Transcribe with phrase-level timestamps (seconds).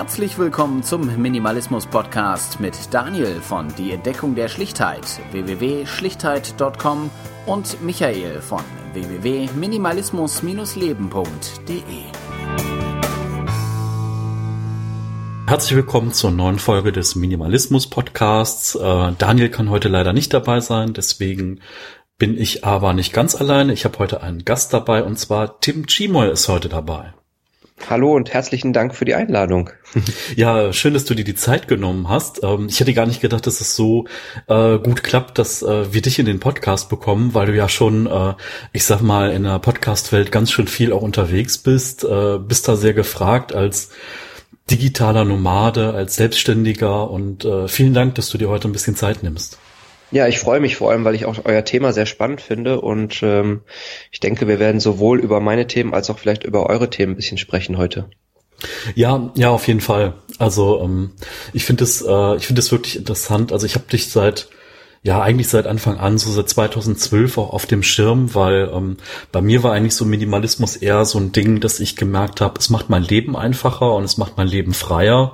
[0.00, 7.10] Herzlich willkommen zum Minimalismus Podcast mit Daniel von Die Entdeckung der Schlichtheit www.schlichtheit.com
[7.44, 8.62] und Michael von
[8.94, 11.82] www.minimalismus-leben.de.
[15.46, 18.76] Herzlich willkommen zur neuen Folge des Minimalismus Podcasts.
[18.76, 21.60] Äh, Daniel kann heute leider nicht dabei sein, deswegen
[22.16, 23.74] bin ich aber nicht ganz alleine.
[23.74, 27.12] Ich habe heute einen Gast dabei und zwar Tim Chimoy ist heute dabei.
[27.88, 29.70] Hallo und herzlichen Dank für die Einladung.
[30.36, 32.42] Ja, schön, dass du dir die Zeit genommen hast.
[32.42, 34.06] Ähm, ich hätte gar nicht gedacht, dass es so
[34.46, 38.06] äh, gut klappt, dass äh, wir dich in den Podcast bekommen, weil du ja schon,
[38.06, 38.34] äh,
[38.72, 42.06] ich sag mal, in der Podcast-Welt ganz schön viel auch unterwegs bist,
[42.46, 43.90] bist da sehr gefragt als
[44.70, 49.58] digitaler Nomade, als Selbstständiger und vielen Dank, dass du dir heute ein bisschen Zeit nimmst.
[50.10, 53.20] Ja, ich freue mich vor allem, weil ich auch euer Thema sehr spannend finde und
[53.22, 53.62] ähm,
[54.10, 57.16] ich denke, wir werden sowohl über meine Themen als auch vielleicht über eure Themen ein
[57.16, 58.10] bisschen sprechen heute.
[58.94, 60.14] Ja, ja, auf jeden Fall.
[60.38, 61.12] Also ähm,
[61.52, 63.52] ich finde es, äh, ich finde es wirklich interessant.
[63.52, 64.48] Also ich habe dich seit
[65.02, 68.98] ja eigentlich seit Anfang an, so seit 2012 auch auf dem Schirm, weil ähm,
[69.32, 72.68] bei mir war eigentlich so Minimalismus eher so ein Ding, dass ich gemerkt habe, es
[72.68, 75.32] macht mein Leben einfacher und es macht mein Leben freier.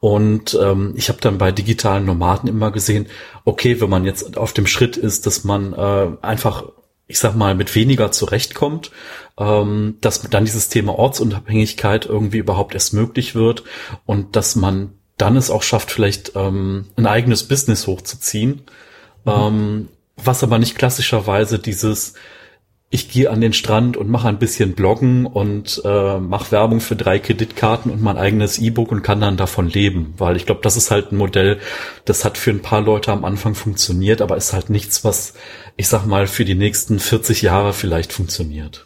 [0.00, 3.06] Und ähm, ich habe dann bei digitalen Nomaden immer gesehen,
[3.44, 6.64] okay, wenn man jetzt auf dem Schritt ist, dass man äh, einfach,
[7.12, 8.90] ich sag mal, mit weniger zurechtkommt,
[9.38, 13.64] ähm, dass dann dieses Thema Ortsunabhängigkeit irgendwie überhaupt erst möglich wird
[14.06, 18.62] und dass man dann es auch schafft, vielleicht ähm, ein eigenes Business hochzuziehen,
[19.26, 19.32] mhm.
[19.32, 22.14] ähm, was aber nicht klassischerweise dieses
[22.94, 26.94] ich gehe an den Strand und mache ein bisschen Bloggen und äh, mache Werbung für
[26.94, 30.12] drei Kreditkarten und mein eigenes E-Book und kann dann davon leben.
[30.18, 31.58] Weil ich glaube, das ist halt ein Modell,
[32.04, 35.32] das hat für ein paar Leute am Anfang funktioniert, aber ist halt nichts, was,
[35.78, 38.84] ich sag mal, für die nächsten 40 Jahre vielleicht funktioniert.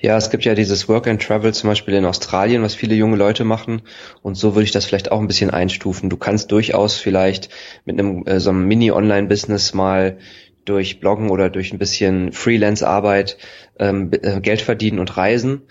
[0.00, 3.16] Ja, es gibt ja dieses Work and Travel zum Beispiel in Australien, was viele junge
[3.16, 3.82] Leute machen.
[4.22, 6.10] Und so würde ich das vielleicht auch ein bisschen einstufen.
[6.10, 7.48] Du kannst durchaus vielleicht
[7.84, 10.18] mit einem äh, so einem Mini-Online-Business mal
[10.64, 13.36] durch Bloggen oder durch ein bisschen Freelance-Arbeit
[13.78, 15.62] ähm, äh, Geld verdienen und reisen.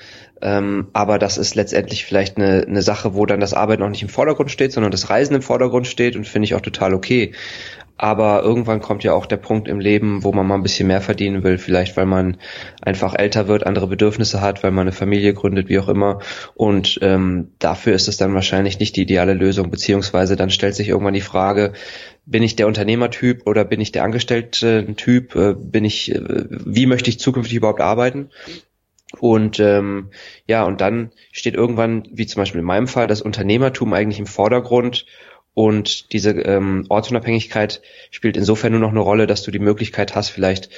[0.41, 4.01] Ähm, aber das ist letztendlich vielleicht eine, eine Sache, wo dann das Arbeit noch nicht
[4.01, 7.31] im Vordergrund steht, sondern das Reisen im Vordergrund steht und finde ich auch total okay.
[7.95, 11.01] Aber irgendwann kommt ja auch der Punkt im Leben, wo man mal ein bisschen mehr
[11.01, 12.37] verdienen will, vielleicht weil man
[12.81, 16.19] einfach älter wird, andere Bedürfnisse hat, weil man eine Familie gründet, wie auch immer.
[16.55, 20.89] Und ähm, dafür ist es dann wahrscheinlich nicht die ideale Lösung, beziehungsweise dann stellt sich
[20.89, 21.73] irgendwann die Frage,
[22.25, 25.35] bin ich der Unternehmertyp oder bin ich der Angestellten-Typ?
[25.35, 28.29] Äh, bin ich, äh, wie möchte ich zukünftig überhaupt arbeiten?
[29.19, 30.09] Und ähm,
[30.47, 34.25] ja, und dann steht irgendwann, wie zum Beispiel in meinem Fall, das Unternehmertum eigentlich im
[34.25, 35.05] Vordergrund
[35.53, 37.81] und diese ähm, Ortsunabhängigkeit
[38.11, 40.69] spielt insofern nur noch eine Rolle, dass du die Möglichkeit hast, vielleicht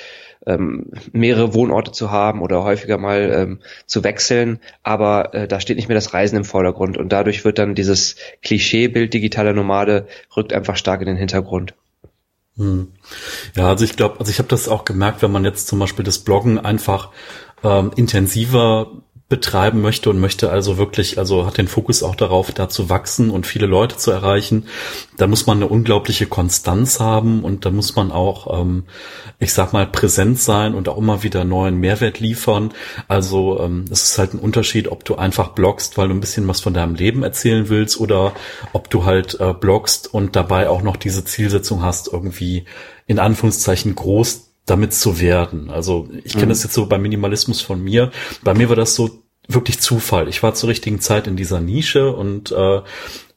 [0.45, 4.59] ähm, mehrere Wohnorte zu haben oder häufiger mal ähm, zu wechseln.
[4.83, 8.17] Aber äh, da steht nicht mehr das Reisen im Vordergrund und dadurch wird dann dieses
[8.41, 11.73] Klischeebild digitaler Nomade rückt einfach stark in den Hintergrund.
[12.57, 12.91] Hm.
[13.55, 16.05] Ja, also ich glaube, also ich habe das auch gemerkt, wenn man jetzt zum Beispiel
[16.05, 17.11] das Bloggen einfach
[17.63, 18.91] ähm, intensiver
[19.27, 23.31] betreiben möchte und möchte also wirklich, also hat den Fokus auch darauf, da zu wachsen
[23.31, 24.67] und viele Leute zu erreichen,
[25.17, 28.83] da muss man eine unglaubliche Konstanz haben und da muss man auch, ähm,
[29.39, 32.71] ich sag mal, präsent sein und auch immer wieder neuen Mehrwert liefern.
[33.07, 36.47] Also ähm, es ist halt ein Unterschied, ob du einfach bloggst, weil du ein bisschen
[36.47, 38.33] was von deinem Leben erzählen willst oder
[38.73, 42.65] ob du halt äh, bloggst und dabei auch noch diese Zielsetzung hast, irgendwie
[43.07, 45.69] in Anführungszeichen groß damit zu werden.
[45.69, 46.49] Also ich kenne mhm.
[46.49, 48.11] das jetzt so beim Minimalismus von mir.
[48.43, 50.27] Bei mir war das so wirklich Zufall.
[50.27, 52.81] Ich war zur richtigen Zeit in dieser Nische und äh,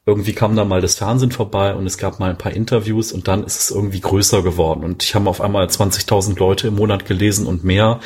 [0.05, 3.27] irgendwie kam da mal das Fernsehen vorbei und es gab mal ein paar Interviews und
[3.27, 7.05] dann ist es irgendwie größer geworden und ich habe auf einmal 20.000 Leute im Monat
[7.05, 7.99] gelesen und mehr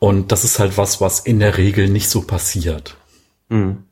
[0.00, 2.96] und das ist halt was, was in der Regel nicht so passiert.
[3.48, 3.84] Mhm.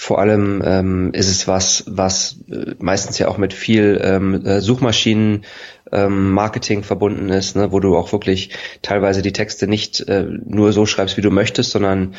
[0.00, 4.60] Vor allem ähm, ist es was, was äh, meistens ja auch mit viel ähm, äh,
[4.60, 5.44] Suchmaschinen
[5.90, 8.50] ähm, Marketing verbunden ist, ne, wo du auch wirklich
[8.80, 12.14] teilweise die Texte nicht äh, nur so schreibst, wie du möchtest, sondern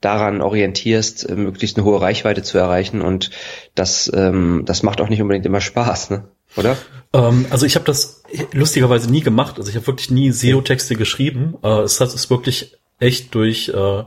[0.00, 3.02] daran orientierst, äh, möglichst eine hohe Reichweite zu erreichen.
[3.02, 3.32] Und
[3.74, 6.28] das, ähm, das macht auch nicht unbedingt immer Spaß, ne?
[6.56, 6.76] oder?
[7.12, 8.22] Ähm, also ich habe das
[8.52, 9.56] lustigerweise nie gemacht.
[9.58, 11.56] Also ich habe wirklich nie SEO-Texte geschrieben.
[11.64, 14.04] Äh, es hat es wirklich echt durch äh,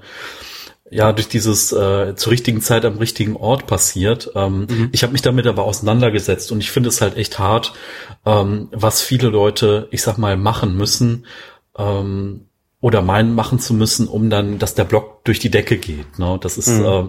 [0.89, 4.31] ja durch dieses äh, zur richtigen Zeit am richtigen Ort passiert.
[4.35, 4.89] Ähm, mhm.
[4.91, 7.73] Ich habe mich damit aber auseinandergesetzt und ich finde es halt echt hart,
[8.25, 11.25] ähm, was viele Leute, ich sag mal, machen müssen
[11.77, 12.45] ähm,
[12.79, 16.19] oder meinen machen zu müssen, um dann, dass der Blog durch die Decke geht.
[16.19, 16.37] Ne?
[16.41, 16.85] Das ist, mhm.
[16.85, 17.03] äh,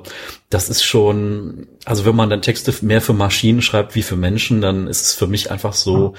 [0.50, 4.60] das ist schon, also wenn man dann Texte mehr für Maschinen schreibt wie für Menschen,
[4.60, 6.14] dann ist es für mich einfach so,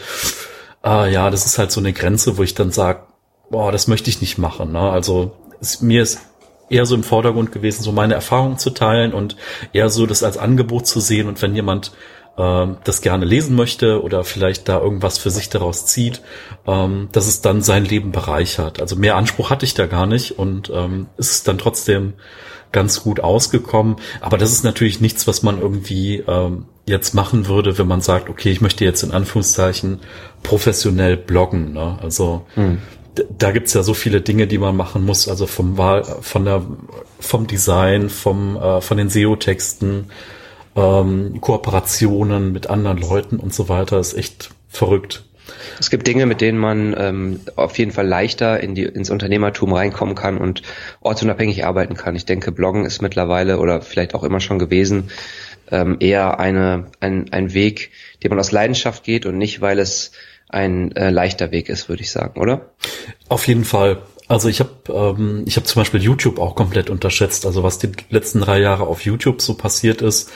[0.85, 3.03] äh, ja, das ist halt so eine Grenze, wo ich dann sage,
[3.49, 4.71] boah, das möchte ich nicht machen.
[4.71, 4.79] Ne?
[4.79, 6.19] Also es, mir ist
[6.69, 9.35] eher so im Vordergrund gewesen, so meine Erfahrungen zu teilen und
[9.73, 11.91] eher so das als Angebot zu sehen und wenn jemand
[12.37, 16.21] ähm, das gerne lesen möchte oder vielleicht da irgendwas für sich daraus zieht,
[16.65, 18.79] ähm, dass es dann sein Leben bereichert.
[18.79, 22.13] Also mehr Anspruch hatte ich da gar nicht und ähm, ist dann trotzdem
[22.71, 23.97] ganz gut ausgekommen.
[24.21, 28.29] Aber das ist natürlich nichts, was man irgendwie ähm, jetzt machen würde, wenn man sagt,
[28.29, 29.99] okay, ich möchte jetzt in Anführungszeichen
[30.43, 31.73] professionell bloggen.
[31.73, 31.99] Ne?
[32.01, 32.79] Also hm.
[33.37, 36.65] Da gibt's ja so viele Dinge, die man machen muss, also vom Wahl, von der,
[37.19, 40.11] vom Design, vom, äh, von den SEO-Texten,
[40.75, 45.23] ähm, Kooperationen mit anderen Leuten und so weiter, ist echt verrückt.
[45.79, 49.73] Es gibt Dinge, mit denen man ähm, auf jeden Fall leichter in die, ins Unternehmertum
[49.73, 50.61] reinkommen kann und
[51.01, 52.15] ortsunabhängig arbeiten kann.
[52.15, 55.09] Ich denke, Bloggen ist mittlerweile oder vielleicht auch immer schon gewesen
[55.71, 57.91] ähm, eher eine, ein, ein Weg,
[58.23, 60.11] den man aus Leidenschaft geht und nicht, weil es
[60.49, 62.71] ein äh, leichter Weg ist, würde ich sagen, oder?
[63.29, 64.01] Auf jeden Fall.
[64.27, 67.45] Also ich habe ähm, ich habe zum Beispiel YouTube auch komplett unterschätzt.
[67.45, 70.31] Also was die letzten drei Jahre auf YouTube so passiert ist,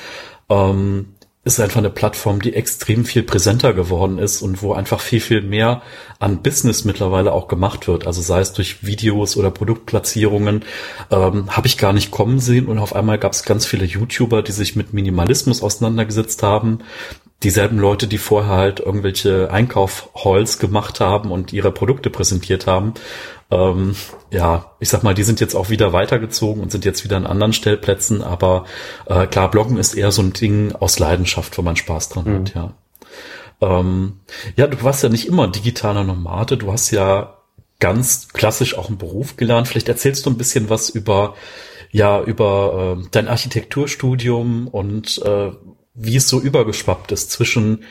[0.50, 1.14] ähm,
[1.46, 5.42] ist einfach eine Plattform, die extrem viel präsenter geworden ist und wo einfach viel, viel
[5.42, 5.82] mehr
[6.20, 8.08] an Business mittlerweile auch gemacht wird.
[8.08, 10.64] Also sei es durch Videos oder Produktplatzierungen,
[11.12, 14.42] ähm, habe ich gar nicht kommen sehen und auf einmal gab es ganz viele YouTuber,
[14.42, 16.80] die sich mit Minimalismus auseinandergesetzt haben.
[17.44, 22.94] Dieselben Leute, die vorher halt irgendwelche Einkaufhalls gemacht haben und ihre Produkte präsentiert haben,
[23.52, 23.96] ähm,
[24.32, 27.28] ja, ich sag mal, die sind jetzt auch wieder weitergezogen und sind jetzt wieder an
[27.28, 28.66] anderen Stellplätzen, aber
[29.06, 32.36] äh, klar, Bloggen ist eher so ein Ding aus Leidenschaft, wo man Spaß dran mhm.
[32.40, 32.74] hat, ja.
[33.62, 34.20] Ähm,
[34.56, 37.38] ja, du warst ja nicht immer digitaler Nomade, du hast ja
[37.80, 39.68] ganz klassisch auch einen Beruf gelernt.
[39.68, 41.36] Vielleicht erzählst du ein bisschen was über,
[41.92, 45.52] ja, über äh, dein Architekturstudium und äh,
[45.94, 47.84] wie es so übergeschwappt ist zwischen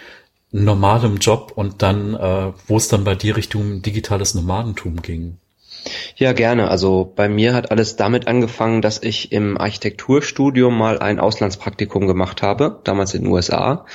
[0.51, 5.39] normalem Job und dann, äh, wo es dann bei dir Richtung digitales Nomadentum ging.
[6.17, 6.69] Ja, gerne.
[6.69, 12.43] Also bei mir hat alles damit angefangen, dass ich im Architekturstudium mal ein Auslandspraktikum gemacht
[12.43, 13.87] habe, damals in den USA.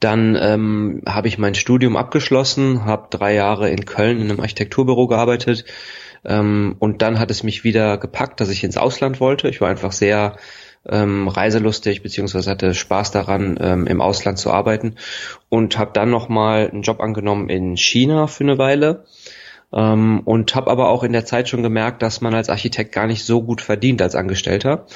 [0.00, 5.06] Dann ähm, habe ich mein Studium abgeschlossen, habe drei Jahre in Köln in einem Architekturbüro
[5.06, 5.64] gearbeitet
[6.24, 9.48] ähm, und dann hat es mich wieder gepackt, dass ich ins Ausland wollte.
[9.48, 10.36] Ich war einfach sehr
[10.88, 14.96] ähm, reiselustig beziehungsweise hatte Spaß daran, ähm, im Ausland zu arbeiten
[15.48, 19.04] und habe dann nochmal einen Job angenommen in China für eine Weile
[19.74, 23.06] ähm, und habe aber auch in der Zeit schon gemerkt, dass man als Architekt gar
[23.06, 24.86] nicht so gut verdient als Angestellter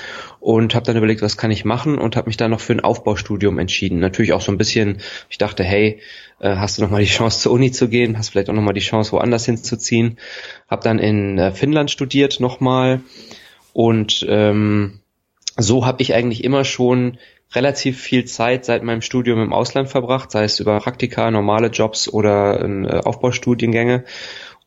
[0.40, 2.81] und habe dann überlegt, was kann ich machen und habe mich dann noch für ein
[2.81, 3.99] Aufbaustudium entschieden.
[3.99, 4.99] Natürlich auch so ein bisschen,
[5.29, 6.00] ich dachte, hey,
[6.38, 8.62] äh, hast du noch mal die Chance zur Uni zu gehen, hast vielleicht auch noch
[8.62, 10.19] mal die Chance woanders hinzuziehen.
[10.69, 13.00] Habe dann in äh, Finnland studiert nochmal
[13.73, 15.00] und ähm,
[15.58, 17.19] so habe ich eigentlich immer schon
[17.55, 22.08] relativ viel Zeit seit meinem Studium im Ausland verbracht, sei es über Praktika, normale Jobs
[22.08, 24.05] oder äh, Aufbaustudiengänge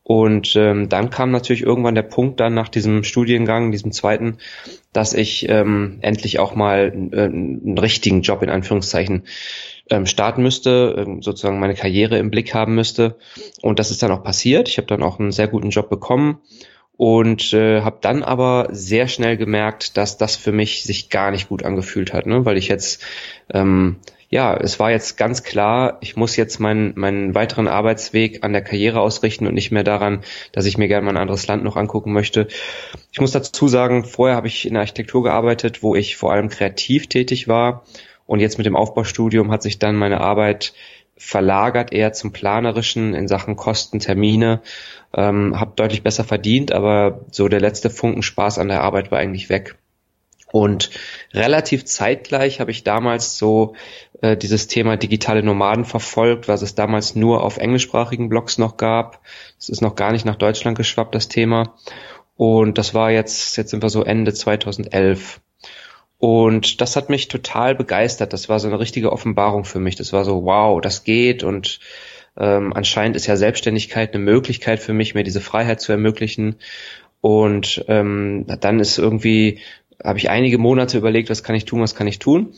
[0.04, 4.38] und ähm, dann kam natürlich irgendwann der Punkt dann nach diesem Studiengang, diesem zweiten,
[4.92, 9.22] dass ich ähm, endlich auch mal äh, einen richtigen Job in Anführungszeichen
[9.90, 13.16] ähm, starten müsste, ähm, sozusagen meine Karriere im Blick haben müsste.
[13.60, 14.68] Und das ist dann auch passiert.
[14.68, 16.40] Ich habe dann auch einen sehr guten Job bekommen
[16.96, 21.48] und äh, habe dann aber sehr schnell gemerkt, dass das für mich sich gar nicht
[21.48, 22.44] gut angefühlt hat, ne?
[22.44, 23.02] weil ich jetzt
[23.52, 23.96] ähm,
[24.32, 28.62] ja, es war jetzt ganz klar, ich muss jetzt meinen, meinen weiteren Arbeitsweg an der
[28.62, 30.22] Karriere ausrichten und nicht mehr daran,
[30.52, 32.48] dass ich mir gerne mal ein anderes Land noch angucken möchte.
[33.12, 36.48] Ich muss dazu sagen, vorher habe ich in der Architektur gearbeitet, wo ich vor allem
[36.48, 37.84] kreativ tätig war.
[38.24, 40.72] Und jetzt mit dem Aufbaustudium hat sich dann meine Arbeit
[41.22, 44.60] verlagert eher zum Planerischen in Sachen Kosten, Termine,
[45.14, 49.18] ähm, habe deutlich besser verdient, aber so der letzte Funken Spaß an der Arbeit war
[49.18, 49.76] eigentlich weg.
[50.50, 50.90] Und
[51.32, 53.74] relativ zeitgleich habe ich damals so
[54.20, 59.20] äh, dieses Thema digitale Nomaden verfolgt, was es damals nur auf englischsprachigen Blogs noch gab.
[59.58, 61.74] Es ist noch gar nicht nach Deutschland geschwappt, das Thema.
[62.36, 65.40] Und das war jetzt, jetzt sind wir so Ende 2011.
[66.24, 68.32] Und das hat mich total begeistert.
[68.32, 69.96] Das war so eine richtige Offenbarung für mich.
[69.96, 71.80] Das war so, wow, das geht und
[72.36, 76.54] ähm, anscheinend ist ja Selbstständigkeit eine Möglichkeit für mich, mir diese Freiheit zu ermöglichen.
[77.20, 79.58] Und ähm, dann ist irgendwie,
[80.02, 82.54] habe ich einige Monate überlegt, was kann ich tun, was kann ich tun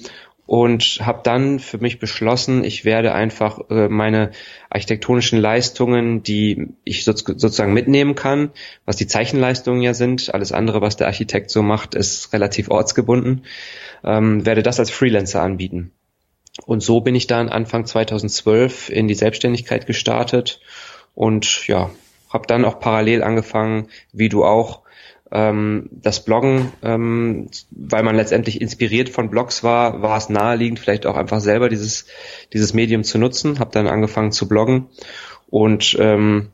[0.46, 4.30] und habe dann für mich beschlossen, ich werde einfach äh, meine
[4.68, 8.50] architektonischen Leistungen, die ich so, sozusagen mitnehmen kann,
[8.84, 13.44] was die Zeichenleistungen ja sind, alles andere, was der Architekt so macht, ist relativ ortsgebunden,
[14.04, 15.92] ähm, werde das als Freelancer anbieten.
[16.66, 20.60] Und so bin ich dann Anfang 2012 in die Selbstständigkeit gestartet
[21.14, 21.90] und ja,
[22.28, 24.83] habe dann auch parallel angefangen, wie du auch,
[25.30, 31.06] ähm, das Bloggen, ähm, weil man letztendlich inspiriert von Blogs war, war es naheliegend, vielleicht
[31.06, 32.06] auch einfach selber dieses,
[32.52, 33.58] dieses Medium zu nutzen.
[33.58, 34.86] Habe dann angefangen zu bloggen
[35.48, 36.50] und ähm,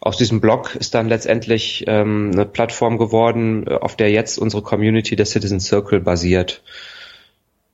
[0.00, 4.62] aus diesem Blog ist dann letztendlich ähm, eine Plattform geworden, äh, auf der jetzt unsere
[4.62, 6.62] Community der Citizen Circle basiert.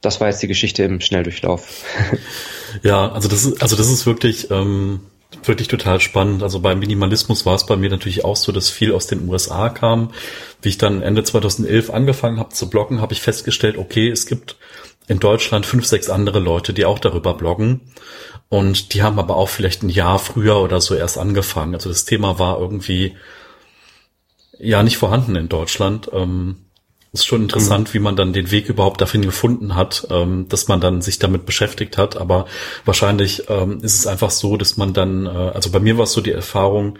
[0.01, 1.85] Das war jetzt die Geschichte im Schnelldurchlauf.
[2.83, 5.01] ja, also das ist, also das ist wirklich, ähm,
[5.49, 6.43] wirklich total spannend.
[6.43, 9.69] Also beim Minimalismus war es bei mir natürlich auch so, dass viel aus den USA
[9.69, 10.13] kam.
[10.63, 14.57] Wie ich dann Ende 2011 angefangen habe zu bloggen, habe ich festgestellt, okay, es gibt
[15.07, 17.81] in Deutschland fünf, sechs andere Leute, die auch darüber bloggen.
[18.49, 21.75] Und die haben aber auch vielleicht ein Jahr früher oder so erst angefangen.
[21.75, 23.17] Also das Thema war irgendwie
[24.59, 26.11] ja nicht vorhanden in Deutschland.
[26.13, 26.64] Ähm,
[27.15, 27.95] ist schon interessant, mhm.
[27.95, 31.47] wie man dann den Weg überhaupt dahin gefunden hat, ähm, dass man dann sich damit
[31.47, 32.17] beschäftigt hat.
[32.17, 32.47] Aber
[32.85, 36.13] wahrscheinlich ähm, ist es einfach so, dass man dann, äh, also bei mir war es
[36.13, 36.99] so die Erfahrung,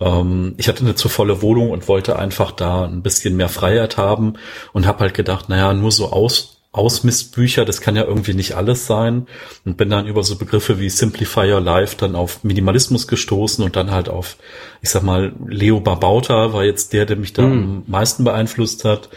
[0.00, 3.96] ähm, ich hatte eine zu volle Wohnung und wollte einfach da ein bisschen mehr Freiheit
[3.96, 4.34] haben
[4.74, 8.88] und habe halt gedacht, naja, nur so aus Ausmistbücher, das kann ja irgendwie nicht alles
[8.88, 9.28] sein
[9.64, 13.76] und bin dann über so Begriffe wie Simplify Your Life dann auf Minimalismus gestoßen und
[13.76, 14.36] dann halt auf,
[14.82, 17.52] ich sag mal, Leo Babauta war jetzt der, der mich da mm.
[17.52, 19.08] am meisten beeinflusst hat,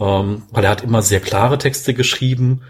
[0.00, 2.62] ähm, weil er hat immer sehr klare Texte geschrieben,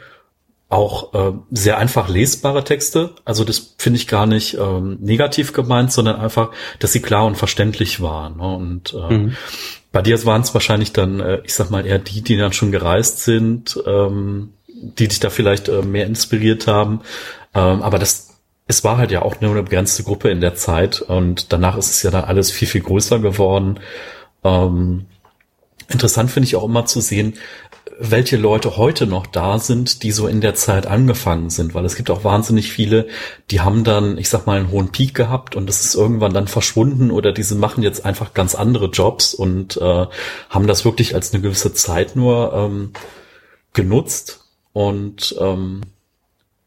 [0.69, 3.11] auch äh, sehr einfach lesbare Texte.
[3.25, 7.37] Also das finde ich gar nicht ähm, negativ gemeint, sondern einfach, dass sie klar und
[7.37, 8.37] verständlich waren.
[8.37, 8.55] Ne?
[8.57, 9.37] Und äh, mhm.
[9.93, 12.71] Bei dir waren es wahrscheinlich dann, äh, ich sag mal, eher die, die dann schon
[12.71, 17.01] gereist sind, ähm, die dich da vielleicht äh, mehr inspiriert haben.
[17.55, 21.01] Ähm, aber das, es war halt ja auch nur eine begrenzte Gruppe in der Zeit
[21.01, 23.81] und danach ist es ja dann alles viel, viel größer geworden.
[24.45, 25.07] Ähm,
[25.91, 27.35] interessant finde ich auch immer zu sehen,
[27.99, 31.97] welche Leute heute noch da sind, die so in der Zeit angefangen sind, weil es
[31.97, 33.09] gibt auch wahnsinnig viele,
[33.51, 36.49] die haben dann, ich sag mal, einen hohen Peak gehabt und das ist irgendwann dann
[36.49, 40.07] verschwunden oder diese machen jetzt einfach ganz andere Jobs und äh,
[40.49, 42.93] haben das wirklich als eine gewisse Zeit nur ähm,
[43.75, 44.41] genutzt.
[44.73, 45.83] Und ähm,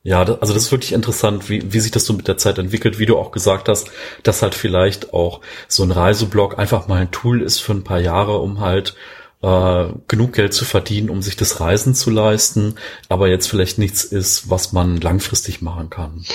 [0.03, 2.99] ja, also das ist wirklich interessant, wie, wie sich das so mit der Zeit entwickelt,
[2.99, 3.89] wie du auch gesagt hast,
[4.23, 7.99] dass halt vielleicht auch so ein Reiseblog einfach mal ein Tool ist für ein paar
[7.99, 8.95] Jahre, um halt
[9.41, 12.75] äh, genug Geld zu verdienen, um sich das Reisen zu leisten,
[13.07, 16.25] aber jetzt vielleicht nichts ist, was man langfristig machen kann.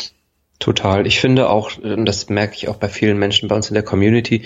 [0.59, 1.07] Total.
[1.07, 4.43] Ich finde auch, das merke ich auch bei vielen Menschen bei uns in der Community,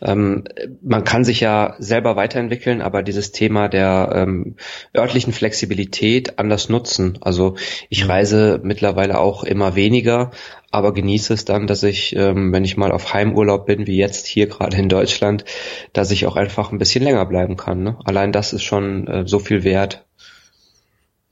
[0.00, 0.42] ähm,
[0.82, 4.56] man kann sich ja selber weiterentwickeln, aber dieses Thema der ähm,
[4.96, 7.16] örtlichen Flexibilität anders nutzen.
[7.20, 7.54] Also
[7.90, 8.10] ich mhm.
[8.10, 10.32] reise mittlerweile auch immer weniger,
[10.72, 14.26] aber genieße es dann, dass ich, ähm, wenn ich mal auf Heimurlaub bin, wie jetzt
[14.26, 15.44] hier gerade in Deutschland,
[15.92, 17.84] dass ich auch einfach ein bisschen länger bleiben kann.
[17.84, 17.98] Ne?
[18.04, 20.04] Allein das ist schon äh, so viel wert.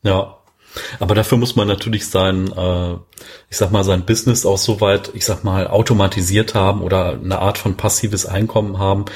[0.02, 0.39] Ja,
[0.98, 2.92] aber dafür muss man natürlich sein, äh,
[3.50, 7.38] ich sag mal, sein Business auch so weit, ich sag mal, automatisiert haben oder eine
[7.40, 9.06] Art von passives Einkommen haben,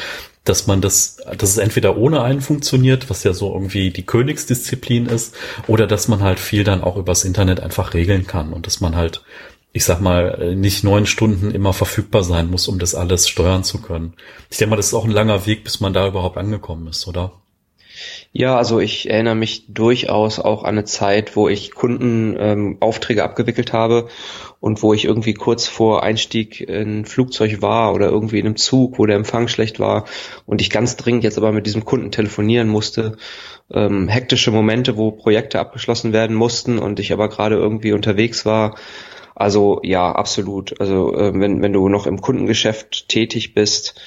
[0.45, 5.07] dass man das, dass es entweder ohne einen funktioniert, was ja so irgendwie die Königsdisziplin
[5.07, 5.35] ist,
[5.67, 8.95] oder dass man halt viel dann auch übers Internet einfach regeln kann und dass man
[8.95, 9.23] halt,
[9.73, 13.81] ich sag mal, nicht neun Stunden immer verfügbar sein muss, um das alles steuern zu
[13.81, 14.15] können.
[14.51, 17.07] Ich denke mal, das ist auch ein langer Weg, bis man da überhaupt angekommen ist,
[17.07, 17.33] oder?
[18.33, 23.73] Ja, also ich erinnere mich durchaus auch an eine Zeit, wo ich Kundenaufträge ähm, abgewickelt
[23.73, 24.09] habe
[24.61, 28.57] und wo ich irgendwie kurz vor Einstieg in ein Flugzeug war oder irgendwie in einem
[28.57, 30.05] Zug, wo der Empfang schlecht war
[30.47, 33.17] und ich ganz dringend jetzt aber mit diesem Kunden telefonieren musste.
[33.73, 38.75] Ähm, hektische Momente, wo Projekte abgeschlossen werden mussten und ich aber gerade irgendwie unterwegs war.
[39.35, 40.81] Also ja, absolut.
[40.81, 44.01] Also äh, wenn, wenn du noch im Kundengeschäft tätig bist,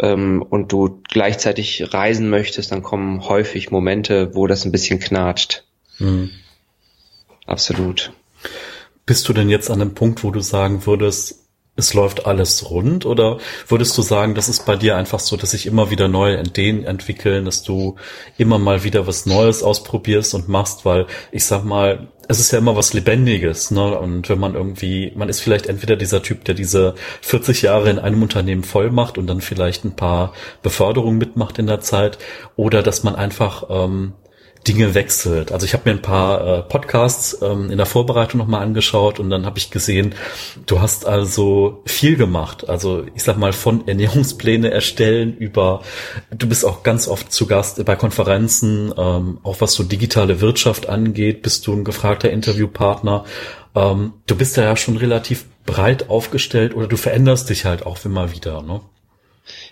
[0.00, 5.64] ähm, und du gleichzeitig reisen möchtest, dann kommen häufig Momente, wo das ein bisschen knatscht.
[5.98, 6.30] Mhm.
[7.46, 8.12] Absolut.
[9.06, 11.46] Bist du denn jetzt an einem Punkt, wo du sagen würdest,
[11.78, 13.38] es läuft alles rund oder
[13.68, 16.84] würdest du sagen, das ist bei dir einfach so, dass sich immer wieder neue Ideen
[16.84, 17.94] entwickeln, dass du
[18.36, 22.58] immer mal wieder was Neues ausprobierst und machst, weil ich sag mal, es ist ja
[22.58, 23.98] immer was Lebendiges, ne?
[23.98, 27.98] Und wenn man irgendwie, man ist vielleicht entweder dieser Typ, der diese 40 Jahre in
[27.98, 32.18] einem Unternehmen voll macht und dann vielleicht ein paar Beförderungen mitmacht in der Zeit,
[32.54, 34.12] oder dass man einfach ähm,
[34.66, 35.52] Dinge wechselt.
[35.52, 39.30] Also ich habe mir ein paar äh, Podcasts ähm, in der Vorbereitung nochmal angeschaut und
[39.30, 40.14] dann habe ich gesehen,
[40.66, 42.68] du hast also viel gemacht.
[42.68, 45.82] Also ich sag mal von Ernährungspläne erstellen über,
[46.30, 50.88] du bist auch ganz oft zu Gast bei Konferenzen, ähm, auch was so digitale Wirtschaft
[50.88, 53.24] angeht, bist du ein gefragter Interviewpartner.
[53.74, 58.04] Ähm, du bist da ja schon relativ breit aufgestellt oder du veränderst dich halt auch
[58.04, 58.80] immer wieder, ne?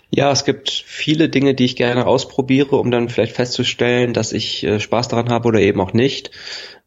[0.09, 4.63] Ja, es gibt viele Dinge, die ich gerne ausprobiere, um dann vielleicht festzustellen, dass ich
[4.63, 6.31] äh, Spaß daran habe oder eben auch nicht.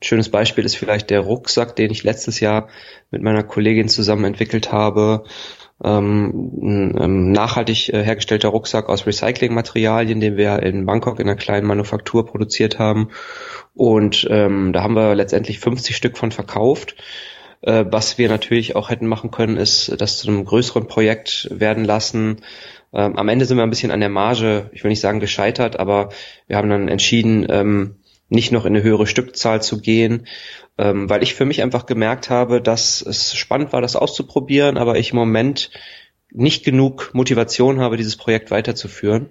[0.00, 2.69] Ein schönes Beispiel ist vielleicht der Rucksack, den ich letztes Jahr
[3.11, 5.25] mit meiner Kollegin zusammen entwickelt habe.
[5.85, 11.37] Ähm, ein ähm, nachhaltig äh, hergestellter Rucksack aus Recyclingmaterialien, den wir in Bangkok in einer
[11.37, 13.11] kleinen Manufaktur produziert haben.
[13.75, 16.97] Und ähm, da haben wir letztendlich 50 Stück von verkauft
[17.62, 21.85] Äh, was wir natürlich auch hätten machen können, ist das zu einem größeren Projekt werden
[21.85, 22.41] lassen.
[22.92, 25.78] Ähm, am Ende sind wir ein bisschen an der Marge, ich will nicht sagen gescheitert,
[25.78, 26.11] aber
[26.47, 27.97] wir haben dann entschieden, ähm,
[28.28, 30.26] nicht noch in eine höhere Stückzahl zu gehen,
[30.78, 34.99] ähm, weil ich für mich einfach gemerkt habe, dass es spannend war, das auszuprobieren, aber
[34.99, 35.70] ich im Moment
[36.33, 39.31] nicht genug Motivation habe, dieses Projekt weiterzuführen.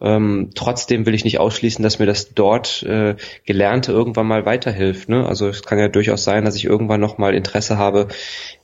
[0.00, 5.08] Ähm, trotzdem will ich nicht ausschließen, dass mir das dort äh, Gelernte irgendwann mal weiterhilft.
[5.08, 5.26] Ne?
[5.26, 8.08] Also es kann ja durchaus sein, dass ich irgendwann noch mal Interesse habe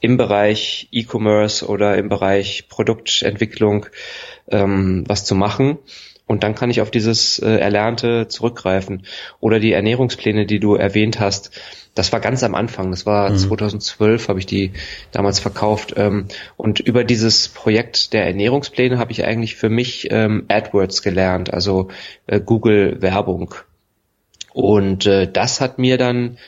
[0.01, 3.87] im Bereich E-Commerce oder im Bereich Produktentwicklung
[4.49, 5.79] ähm, was zu machen.
[6.33, 9.03] Und dann kann ich auf dieses äh, Erlernte zurückgreifen.
[9.39, 11.51] Oder die Ernährungspläne, die du erwähnt hast.
[11.95, 12.91] Das war ganz am Anfang.
[12.91, 13.37] Das war mhm.
[13.37, 14.73] 2012, habe ich die
[15.11, 15.93] damals verkauft.
[15.99, 21.53] Ähm, und über dieses Projekt der Ernährungspläne habe ich eigentlich für mich ähm, AdWords gelernt,
[21.53, 21.89] also
[22.27, 23.55] äh, Google Werbung.
[24.55, 26.39] Und äh, das hat mir dann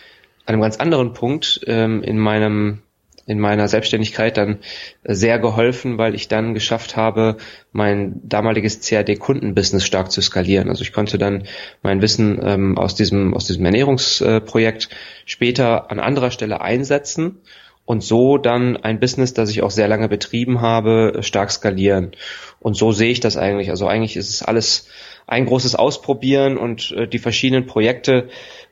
[0.47, 2.81] an einem ganz anderen Punkt ähm, in meinem
[3.26, 4.59] in meiner Selbstständigkeit dann
[5.02, 7.37] sehr geholfen, weil ich dann geschafft habe,
[7.73, 10.69] mein damaliges CAD-Kundenbusiness stark zu skalieren.
[10.69, 11.45] Also ich konnte dann
[11.83, 14.90] mein Wissen ähm, aus diesem aus diesem Ernährungsprojekt
[15.25, 17.40] später an anderer Stelle einsetzen
[17.87, 22.12] und so dann ein Business, das ich auch sehr lange betrieben habe, stark skalieren.
[22.61, 23.71] Und so sehe ich das eigentlich.
[23.71, 24.88] Also eigentlich ist es alles
[25.26, 28.28] ein großes Ausprobieren und äh, die verschiedenen Projekte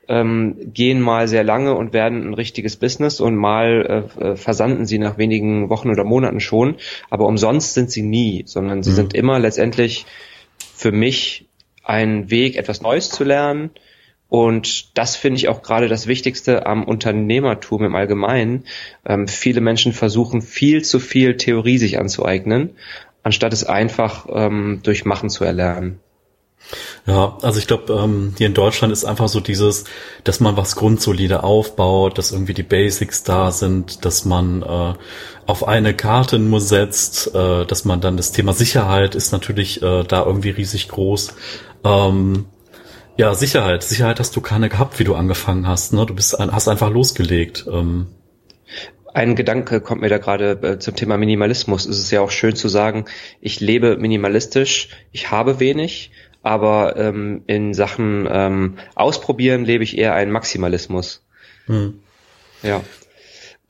[0.09, 4.87] ähm, gehen mal sehr lange und werden ein richtiges Business und mal äh, äh, versanden
[4.87, 6.76] sie nach wenigen Wochen oder Monaten schon.
[7.11, 8.97] Aber umsonst sind sie nie, sondern sie mhm.
[8.97, 10.06] sind immer letztendlich
[10.75, 11.47] für mich
[11.85, 13.71] ein Weg, etwas Neues zu lernen.
[14.28, 18.64] Und das finde ich auch gerade das Wichtigste am Unternehmertum im Allgemeinen.
[19.04, 22.71] Ähm, viele Menschen versuchen viel zu viel Theorie sich anzueignen,
[23.23, 26.00] anstatt es einfach ähm, durch Machen zu erlernen.
[27.07, 29.85] Ja, also ich glaube, ähm, hier in Deutschland ist einfach so dieses,
[30.25, 34.95] dass man was grundsolide aufbaut, dass irgendwie die Basics da sind, dass man äh,
[35.47, 40.05] auf eine Karte nur setzt, äh, dass man dann das Thema Sicherheit ist natürlich äh,
[40.05, 41.35] da irgendwie riesig groß.
[41.85, 42.46] Ähm,
[43.16, 43.83] ja, Sicherheit.
[43.83, 45.92] Sicherheit hast du keine gehabt, wie du angefangen hast.
[45.92, 46.07] Ne?
[46.07, 47.66] Du bist ein, hast einfach losgelegt.
[47.70, 48.07] Ähm.
[49.12, 51.85] Ein Gedanke kommt mir da gerade äh, zum Thema Minimalismus.
[51.85, 53.05] Es ist ja auch schön zu sagen,
[53.40, 60.14] ich lebe minimalistisch, ich habe wenig, aber ähm, in Sachen ähm, Ausprobieren lebe ich eher
[60.14, 61.22] einen Maximalismus.
[61.66, 62.00] Hm.
[62.62, 62.81] Ja.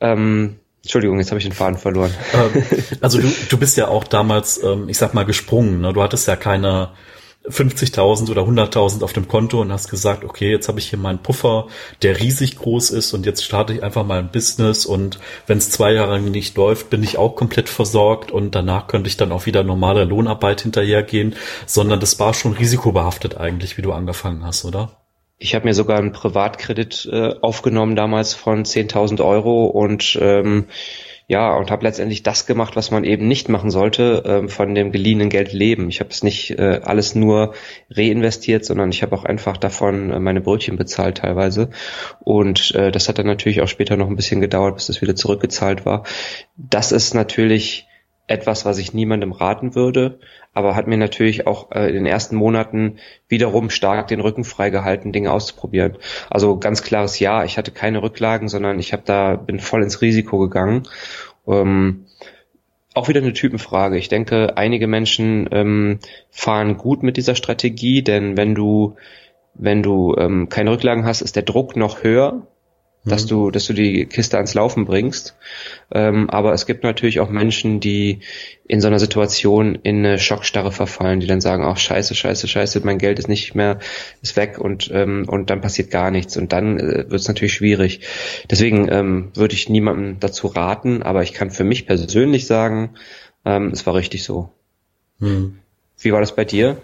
[0.00, 2.12] Ähm, Entschuldigung, jetzt habe ich den Faden verloren.
[2.34, 2.64] Ähm,
[3.00, 5.80] also du, du bist ja auch damals, ähm, ich sag mal, gesprungen.
[5.80, 5.92] Ne?
[5.92, 6.90] Du hattest ja keine
[7.48, 11.18] 50.000 oder 100.000 auf dem Konto und hast gesagt, okay, jetzt habe ich hier meinen
[11.18, 11.66] Puffer,
[12.02, 15.70] der riesig groß ist und jetzt starte ich einfach mal ein Business und wenn es
[15.70, 19.46] zwei Jahre nicht läuft, bin ich auch komplett versorgt und danach könnte ich dann auch
[19.46, 21.34] wieder normale Lohnarbeit hinterhergehen,
[21.66, 25.02] sondern das war schon risikobehaftet eigentlich, wie du angefangen hast, oder?
[25.38, 30.66] Ich habe mir sogar einen Privatkredit äh, aufgenommen damals von 10.000 Euro und ähm,
[31.32, 34.92] ja, und habe letztendlich das gemacht, was man eben nicht machen sollte, äh, von dem
[34.92, 35.88] geliehenen Geld leben.
[35.88, 37.54] Ich habe es nicht äh, alles nur
[37.88, 41.70] reinvestiert, sondern ich habe auch einfach davon äh, meine Brötchen bezahlt teilweise.
[42.20, 45.16] Und äh, das hat dann natürlich auch später noch ein bisschen gedauert, bis das wieder
[45.16, 46.04] zurückgezahlt war.
[46.58, 47.86] Das ist natürlich
[48.32, 50.18] etwas, was ich niemandem raten würde,
[50.52, 55.12] aber hat mir natürlich auch äh, in den ersten Monaten wiederum stark den Rücken freigehalten,
[55.12, 55.98] Dinge auszuprobieren.
[56.30, 60.00] Also ganz klares Ja, ich hatte keine Rücklagen, sondern ich habe da bin voll ins
[60.00, 60.88] Risiko gegangen.
[61.46, 62.06] Ähm,
[62.94, 63.96] auch wieder eine Typenfrage.
[63.96, 65.98] Ich denke, einige Menschen ähm,
[66.30, 68.96] fahren gut mit dieser Strategie, denn wenn du
[69.54, 72.46] wenn du ähm, keine Rücklagen hast, ist der Druck noch höher
[73.04, 73.28] dass mhm.
[73.28, 75.36] du, dass du die Kiste ans Laufen bringst.
[75.92, 78.20] Ähm, aber es gibt natürlich auch Menschen, die
[78.66, 82.80] in so einer Situation in eine Schockstarre verfallen, die dann sagen, ach scheiße, scheiße, scheiße,
[82.84, 83.80] mein Geld ist nicht mehr,
[84.22, 87.54] ist weg und ähm, und dann passiert gar nichts und dann äh, wird es natürlich
[87.54, 88.00] schwierig.
[88.50, 92.94] Deswegen ähm, würde ich niemandem dazu raten, aber ich kann für mich persönlich sagen,
[93.44, 94.50] ähm, es war richtig so.
[95.18, 95.58] Mhm.
[95.98, 96.80] Wie war das bei dir?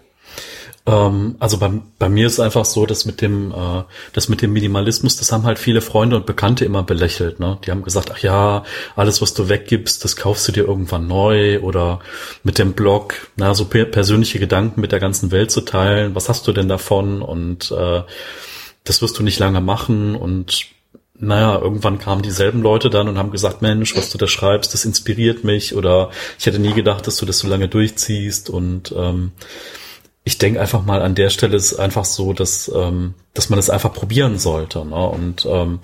[0.88, 3.82] Ähm, also bei, bei mir ist einfach so, dass mit dem, äh,
[4.14, 7.40] das mit dem Minimalismus, das haben halt viele Freunde und Bekannte immer belächelt.
[7.40, 7.58] Ne?
[7.64, 8.64] Die haben gesagt, ach ja,
[8.96, 12.00] alles, was du weggibst, das kaufst du dir irgendwann neu oder
[12.42, 16.14] mit dem Blog, na, so per persönliche Gedanken mit der ganzen Welt zu teilen.
[16.14, 17.20] Was hast du denn davon?
[17.20, 18.02] Und äh,
[18.84, 20.66] das wirst du nicht lange machen und
[21.20, 24.84] naja, irgendwann kamen dieselben Leute dann und haben gesagt, Mensch, was du da schreibst, das
[24.84, 29.32] inspiriert mich oder ich hätte nie gedacht, dass du das so lange durchziehst und ähm,
[30.28, 33.70] ich denke einfach mal an der Stelle ist einfach so, dass, ähm, dass man es
[33.70, 35.08] einfach probieren sollte ne?
[35.08, 35.78] und ähm,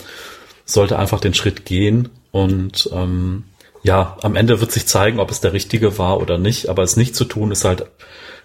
[0.66, 3.44] sollte einfach den Schritt gehen und ähm,
[3.82, 6.98] ja, am Ende wird sich zeigen, ob es der richtige war oder nicht, aber es
[6.98, 7.86] nicht zu tun ist halt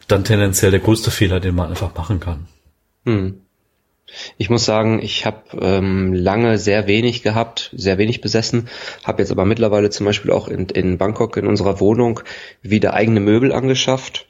[0.07, 2.47] dann tendenziell der größte Fehler, den man einfach machen kann.
[3.05, 3.41] Hm.
[4.37, 8.69] Ich muss sagen, ich habe ähm, lange sehr wenig gehabt, sehr wenig besessen,
[9.03, 12.21] habe jetzt aber mittlerweile zum Beispiel auch in, in Bangkok in unserer Wohnung
[12.61, 14.27] wieder eigene Möbel angeschafft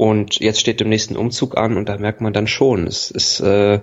[0.00, 3.40] und jetzt steht dem nächsten Umzug an und da merkt man dann schon, es ist
[3.40, 3.80] äh,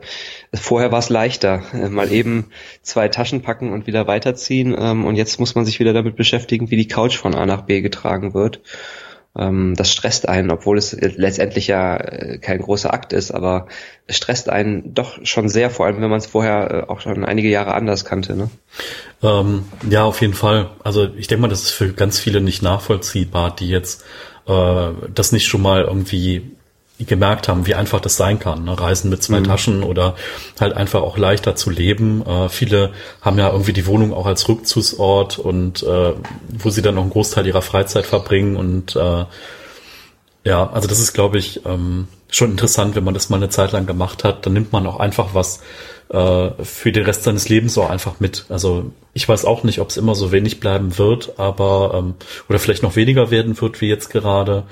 [0.52, 2.48] vorher war es leichter, äh, mal eben
[2.82, 6.72] zwei Taschen packen und wieder weiterziehen ähm, und jetzt muss man sich wieder damit beschäftigen,
[6.72, 8.62] wie die Couch von A nach B getragen wird
[9.38, 13.68] ähm, das stresst einen, obwohl es letztendlich ja äh, kein großer Akt ist, aber
[14.08, 17.24] es stresst einen doch schon sehr, vor allem wenn man es vorher äh, auch schon
[17.26, 18.36] einige Jahre anders kannte.
[18.36, 18.50] Ne?
[19.22, 20.72] Ähm, ja, auf jeden Fall.
[20.84, 24.04] Also ich denke mal, das ist für ganz viele nicht nachvollziehbar, die jetzt
[24.48, 26.52] äh, das nicht schon mal irgendwie
[27.00, 28.64] gemerkt haben, wie einfach das sein kann.
[28.64, 28.80] Ne?
[28.80, 29.44] Reisen mit zwei mhm.
[29.44, 30.16] Taschen oder
[30.60, 32.26] halt einfach auch leichter zu leben.
[32.26, 36.14] Äh, viele haben ja irgendwie die Wohnung auch als Rückzugsort und äh,
[36.58, 39.26] wo sie dann noch einen Großteil ihrer Freizeit verbringen und äh,
[40.48, 43.74] ja, also das ist, glaube ich, ähm, schon interessant, wenn man das mal eine Zeit
[43.74, 44.46] lang gemacht hat.
[44.46, 45.60] Dann nimmt man auch einfach was
[46.10, 48.46] äh, für den Rest seines Lebens auch einfach mit.
[48.48, 52.16] Also ich weiß auch nicht, ob es immer so wenig bleiben wird, aber ähm,
[52.48, 54.64] oder vielleicht noch weniger werden wird wie jetzt gerade.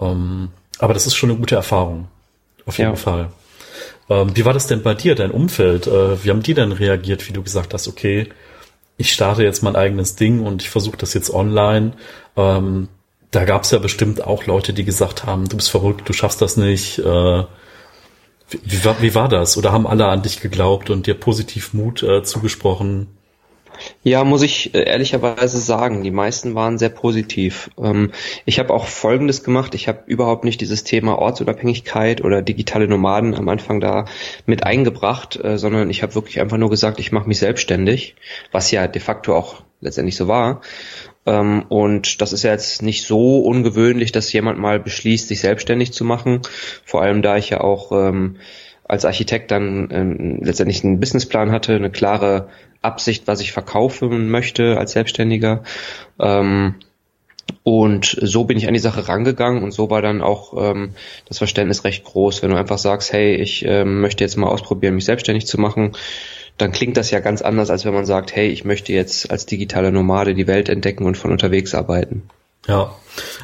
[0.00, 2.08] Ähm, aber das ist schon eine gute Erfahrung.
[2.64, 2.96] Auf jeden ja.
[2.96, 3.30] Fall.
[4.08, 5.86] Ähm, wie war das denn bei dir, dein Umfeld?
[5.86, 8.28] Äh, wie haben die denn reagiert, wie du gesagt hast, okay,
[8.96, 11.92] ich starte jetzt mein eigenes Ding und ich versuche das jetzt online.
[12.36, 12.88] Ähm,
[13.30, 16.42] da gab es ja bestimmt auch Leute, die gesagt haben, du bist verrückt, du schaffst
[16.42, 16.98] das nicht.
[16.98, 19.56] Äh, wie, wie, war, wie war das?
[19.56, 23.08] Oder haben alle an dich geglaubt und dir positiv Mut äh, zugesprochen?
[24.02, 27.70] Ja, muss ich äh, ehrlicherweise sagen, die meisten waren sehr positiv.
[27.78, 28.12] Ähm,
[28.44, 29.74] ich habe auch Folgendes gemacht.
[29.74, 34.06] Ich habe überhaupt nicht dieses Thema Ortsunabhängigkeit oder digitale Nomaden am Anfang da
[34.44, 38.16] mit eingebracht, äh, sondern ich habe wirklich einfach nur gesagt, ich mache mich selbstständig,
[38.52, 40.60] was ja de facto auch letztendlich so war.
[41.30, 45.92] Ähm, und das ist ja jetzt nicht so ungewöhnlich, dass jemand mal beschließt, sich selbstständig
[45.92, 46.40] zu machen.
[46.84, 48.36] Vor allem da ich ja auch ähm,
[48.84, 52.48] als Architekt dann ähm, letztendlich einen Businessplan hatte, eine klare
[52.82, 55.62] Absicht, was ich verkaufen möchte als Selbstständiger.
[56.18, 56.74] Ähm,
[57.62, 60.94] und so bin ich an die Sache rangegangen und so war dann auch ähm,
[61.28, 62.42] das Verständnis recht groß.
[62.42, 65.92] Wenn du einfach sagst, hey, ich ähm, möchte jetzt mal ausprobieren, mich selbstständig zu machen,
[66.60, 69.46] dann klingt das ja ganz anders, als wenn man sagt, hey, ich möchte jetzt als
[69.46, 72.24] digitaler Nomade die Welt entdecken und von unterwegs arbeiten.
[72.66, 72.94] Ja,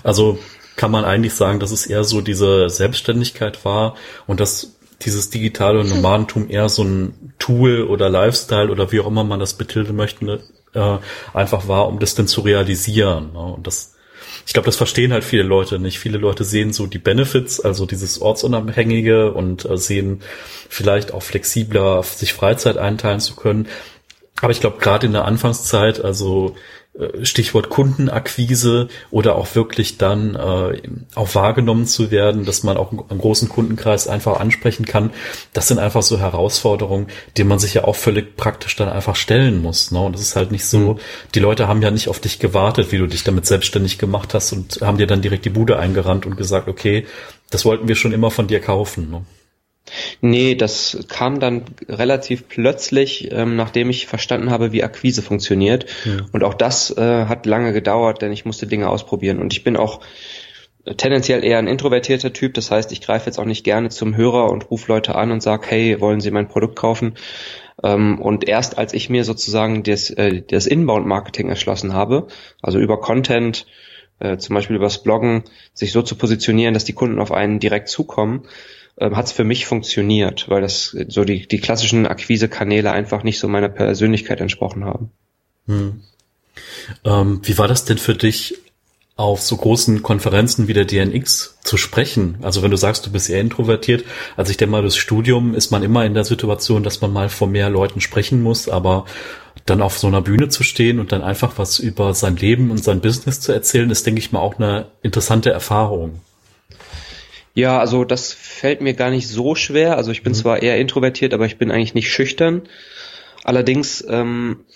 [0.03, 0.39] also
[0.77, 5.85] kann man eigentlich sagen, dass es eher so diese Selbstständigkeit war und das dieses digitale
[5.85, 10.25] Nomadentum eher so ein Tool oder Lifestyle oder wie auch immer man das betiteln möchte,
[10.25, 10.41] ne,
[10.75, 10.99] äh,
[11.35, 13.33] einfach war, um das dann zu realisieren.
[13.33, 13.41] Ne?
[13.41, 13.96] Und das,
[14.47, 15.99] ich glaube, das verstehen halt viele Leute nicht.
[15.99, 20.23] Viele Leute sehen so die Benefits, also dieses Ortsunabhängige und äh, sehen
[20.69, 23.67] vielleicht auch flexibler, sich Freizeit einteilen zu können.
[24.41, 26.55] Aber ich glaube, gerade in der Anfangszeit, also
[27.23, 30.81] Stichwort Kundenakquise oder auch wirklich dann äh,
[31.15, 35.11] auch wahrgenommen zu werden, dass man auch einen großen Kundenkreis einfach ansprechen kann.
[35.53, 39.61] Das sind einfach so Herausforderungen, die man sich ja auch völlig praktisch dann einfach stellen
[39.61, 39.91] muss.
[39.91, 40.01] Ne?
[40.01, 40.99] Und das ist halt nicht so, mhm.
[41.35, 44.53] die Leute haben ja nicht auf dich gewartet, wie du dich damit selbstständig gemacht hast
[44.53, 47.07] und haben dir dann direkt die Bude eingerannt und gesagt, okay,
[47.51, 49.11] das wollten wir schon immer von dir kaufen.
[49.11, 49.23] Ne?
[50.21, 55.87] Nee, das kam dann relativ plötzlich, ähm, nachdem ich verstanden habe, wie Akquise funktioniert.
[56.05, 56.19] Ja.
[56.33, 59.39] Und auch das äh, hat lange gedauert, denn ich musste Dinge ausprobieren.
[59.39, 60.01] Und ich bin auch
[60.97, 62.55] tendenziell eher ein introvertierter Typ.
[62.55, 65.43] Das heißt, ich greife jetzt auch nicht gerne zum Hörer und rufe Leute an und
[65.43, 67.15] sage, hey, wollen Sie mein Produkt kaufen?
[67.83, 72.29] Ähm, und erst als ich mir sozusagen das, äh, das Inbound-Marketing erschlossen habe,
[72.63, 73.67] also über Content,
[74.19, 77.89] äh, zum Beispiel übers Bloggen, sich so zu positionieren, dass die Kunden auf einen direkt
[77.89, 78.47] zukommen,
[78.99, 83.39] ähm, hat es für mich funktioniert, weil das so die, die klassischen Akquisekanäle einfach nicht
[83.39, 85.11] so meiner Persönlichkeit entsprochen haben.
[85.67, 86.03] Hm.
[87.05, 88.57] Ähm, wie war das denn für dich,
[89.17, 92.37] auf so großen Konferenzen wie der DNX zu sprechen?
[92.43, 94.05] Also wenn du sagst, du bist eher introvertiert,
[94.37, 97.31] also ich denke mal, das Studium ist man immer in der Situation, dass man mal
[97.31, 99.07] vor mehr Leuten sprechen muss, aber
[99.65, 102.85] dann auf so einer Bühne zu stehen und dann einfach was über sein Leben und
[102.85, 106.21] sein Business zu erzählen, ist, denke ich mal, auch eine interessante Erfahrung.
[107.57, 109.97] Ja, also das fällt mir gar nicht so schwer.
[109.97, 110.37] Also ich bin mhm.
[110.37, 112.69] zwar eher introvertiert, aber ich bin eigentlich nicht schüchtern.
[113.45, 114.67] Allerdings ähm,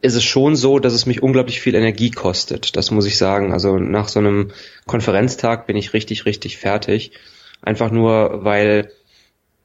[0.00, 2.76] ist es schon so, dass es mich unglaublich viel Energie kostet.
[2.76, 3.52] Das muss ich sagen.
[3.52, 4.52] Also nach so einem
[4.86, 7.10] Konferenztag bin ich richtig, richtig fertig.
[7.62, 8.92] Einfach nur, weil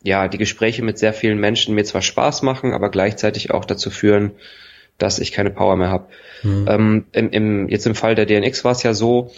[0.02, 3.92] ja die Gespräche mit sehr vielen Menschen mir zwar Spaß machen, aber gleichzeitig auch dazu
[3.92, 4.32] führen,
[4.98, 6.08] dass ich keine Power mehr habe.
[6.42, 6.66] Mhm.
[6.68, 9.30] Ähm, im, im, jetzt im Fall der DNX war es ja so,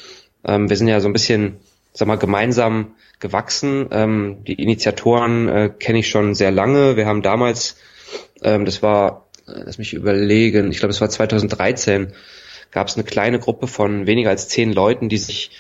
[0.46, 1.58] ähm, wir sind ja so ein bisschen
[2.00, 3.88] sag mal, gemeinsam gewachsen.
[3.92, 6.96] Ähm, die Initiatoren äh, kenne ich schon sehr lange.
[6.96, 7.76] Wir haben damals,
[8.42, 12.14] ähm, das war, äh, lass mich überlegen, ich glaube, es war 2013,
[12.72, 15.52] gab es eine kleine Gruppe von weniger als zehn Leuten, die sich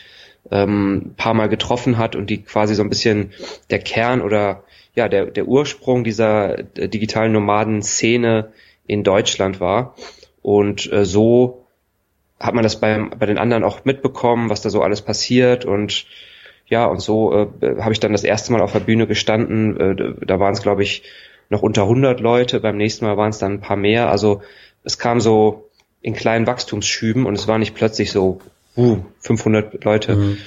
[0.50, 3.34] ähm, paar Mal getroffen hat und die quasi so ein bisschen
[3.70, 4.64] der Kern oder
[4.96, 8.54] ja der der Ursprung dieser äh, digitalen Nomaden-Szene
[8.88, 9.96] in Deutschland war.
[10.42, 11.66] Und äh, so
[12.40, 16.06] hat man das beim, bei den anderen auch mitbekommen, was da so alles passiert und
[16.70, 19.78] ja, und so äh, habe ich dann das erste Mal auf der Bühne gestanden.
[19.78, 21.04] Äh, da waren es, glaube ich,
[21.50, 22.60] noch unter 100 Leute.
[22.60, 24.10] Beim nächsten Mal waren es dann ein paar mehr.
[24.10, 24.42] Also
[24.84, 25.70] es kam so
[26.02, 28.40] in kleinen Wachstumsschüben und es war nicht plötzlich so
[28.78, 30.16] uh, 500 Leute.
[30.16, 30.38] Mhm.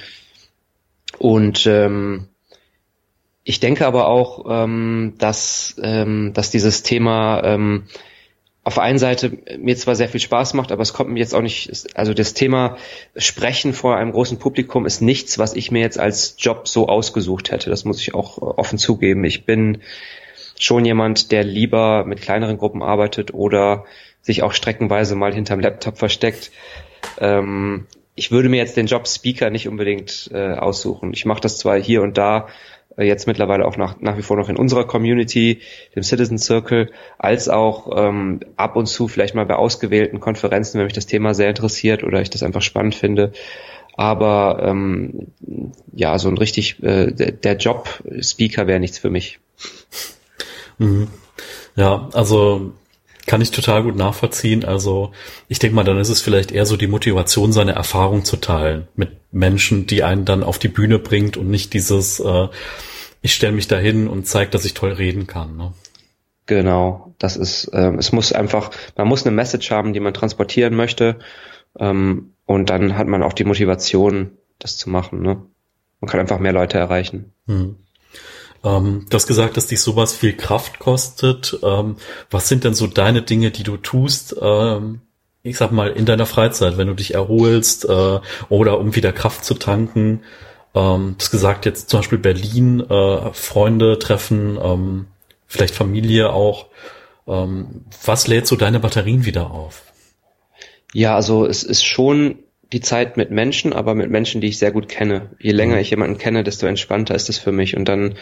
[1.19, 2.29] Und ähm,
[3.45, 7.85] ich denke aber auch, ähm, dass, ähm, dass dieses Thema ähm,
[8.65, 11.35] auf der einen Seite mir zwar sehr viel Spaß macht, aber es kommt mir jetzt
[11.35, 12.77] auch nicht, also das Thema
[13.17, 17.51] Sprechen vor einem großen Publikum ist nichts, was ich mir jetzt als Job so ausgesucht
[17.51, 17.71] hätte.
[17.71, 19.25] Das muss ich auch offen zugeben.
[19.25, 19.83] Ich bin
[20.59, 23.85] schon jemand, der lieber mit kleineren Gruppen arbeitet oder
[24.21, 26.53] sich auch streckenweise mal hinterm Laptop versteckt.
[27.19, 31.13] Ähm, ich würde mir jetzt den Job Speaker nicht unbedingt äh, aussuchen.
[31.15, 32.51] Ich mache das zwar hier und da, äh,
[32.99, 35.61] jetzt mittlerweile auch nach, nach wie vor noch in unserer Community,
[35.95, 40.85] dem Citizen Circle, als auch ähm, ab und zu vielleicht mal bei ausgewählten Konferenzen, wenn
[40.85, 43.33] mich das Thema sehr interessiert oder ich das einfach spannend finde.
[43.95, 45.29] Aber ähm,
[45.95, 49.39] ja, so ein richtig, äh, der, der Job Speaker wäre nichts für mich.
[50.79, 51.09] Mhm.
[51.77, 52.73] Ja, also
[53.27, 54.65] kann ich total gut nachvollziehen.
[54.65, 55.13] Also
[55.49, 58.89] ich denke mal, dann ist es vielleicht eher so die Motivation, seine Erfahrung zu teilen
[58.95, 62.49] mit Menschen, die einen dann auf die Bühne bringt und nicht dieses, äh,
[63.21, 65.57] ich stelle mich dahin und zeige, dass ich toll reden kann.
[65.57, 65.73] Ne?
[66.47, 70.75] Genau, das ist, ähm, es muss einfach, man muss eine Message haben, die man transportieren
[70.75, 71.19] möchte
[71.79, 75.23] ähm, und dann hat man auch die Motivation, das zu machen.
[75.23, 75.43] Ne?
[76.01, 77.33] Man kann einfach mehr Leute erreichen.
[77.47, 77.77] Hm.
[78.65, 81.59] Ähm, du hast gesagt, dass dich sowas viel Kraft kostet.
[81.63, 81.97] Ähm,
[82.31, 85.01] was sind denn so deine Dinge, die du tust, ähm,
[85.43, 89.45] ich sag mal, in deiner Freizeit, wenn du dich erholst äh, oder um wieder Kraft
[89.45, 90.23] zu tanken?
[90.75, 95.07] Ähm, du hast gesagt, jetzt zum Beispiel Berlin, äh, Freunde treffen, ähm,
[95.47, 96.67] vielleicht Familie auch.
[97.27, 99.83] Ähm, was lädt so deine Batterien wieder auf?
[100.93, 102.39] Ja, also es ist schon
[102.73, 105.31] die Zeit mit Menschen, aber mit Menschen, die ich sehr gut kenne.
[105.39, 105.81] Je länger mhm.
[105.81, 108.15] ich jemanden kenne, desto entspannter ist es für mich und dann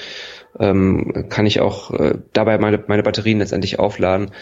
[0.59, 4.33] ähm, kann ich auch äh, dabei meine, meine Batterien letztendlich aufladen.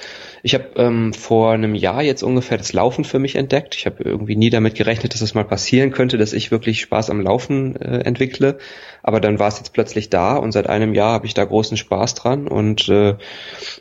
[0.43, 3.75] Ich habe ähm, vor einem Jahr jetzt ungefähr das Laufen für mich entdeckt.
[3.75, 6.81] Ich habe irgendwie nie damit gerechnet, dass es das mal passieren könnte, dass ich wirklich
[6.81, 8.57] Spaß am Laufen äh, entwickle.
[9.03, 11.77] Aber dann war es jetzt plötzlich da und seit einem Jahr habe ich da großen
[11.77, 13.17] Spaß dran und äh,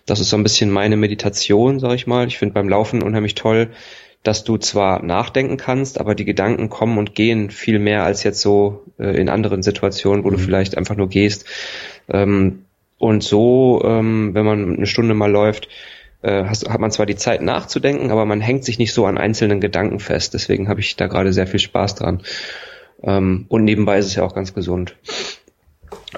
[0.05, 2.27] das ist so ein bisschen meine Meditation, sag ich mal.
[2.27, 3.69] Ich finde beim Laufen unheimlich toll,
[4.27, 8.41] dass du zwar nachdenken kannst, aber die Gedanken kommen und gehen viel mehr als jetzt
[8.41, 10.33] so äh, in anderen Situationen, wo mhm.
[10.33, 11.45] du vielleicht einfach nur gehst.
[12.09, 12.65] Ähm,
[12.97, 15.69] und so, ähm, wenn man eine Stunde mal läuft,
[16.23, 19.17] äh, hast, hat man zwar die Zeit nachzudenken, aber man hängt sich nicht so an
[19.17, 20.33] einzelnen Gedanken fest.
[20.33, 22.21] Deswegen habe ich da gerade sehr viel Spaß dran.
[23.03, 24.97] Ähm, und nebenbei ist es ja auch ganz gesund.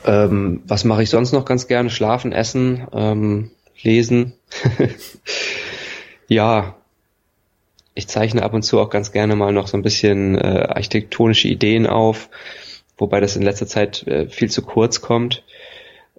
[0.04, 1.92] Ähm, was mache ich sonst noch ganz gerne?
[1.92, 3.52] Schlafen, essen, ähm,
[3.84, 4.34] lesen.
[6.28, 6.76] ja,
[8.00, 11.48] ich zeichne ab und zu auch ganz gerne mal noch so ein bisschen äh, architektonische
[11.48, 12.30] Ideen auf,
[12.98, 15.44] wobei das in letzter Zeit äh, viel zu kurz kommt.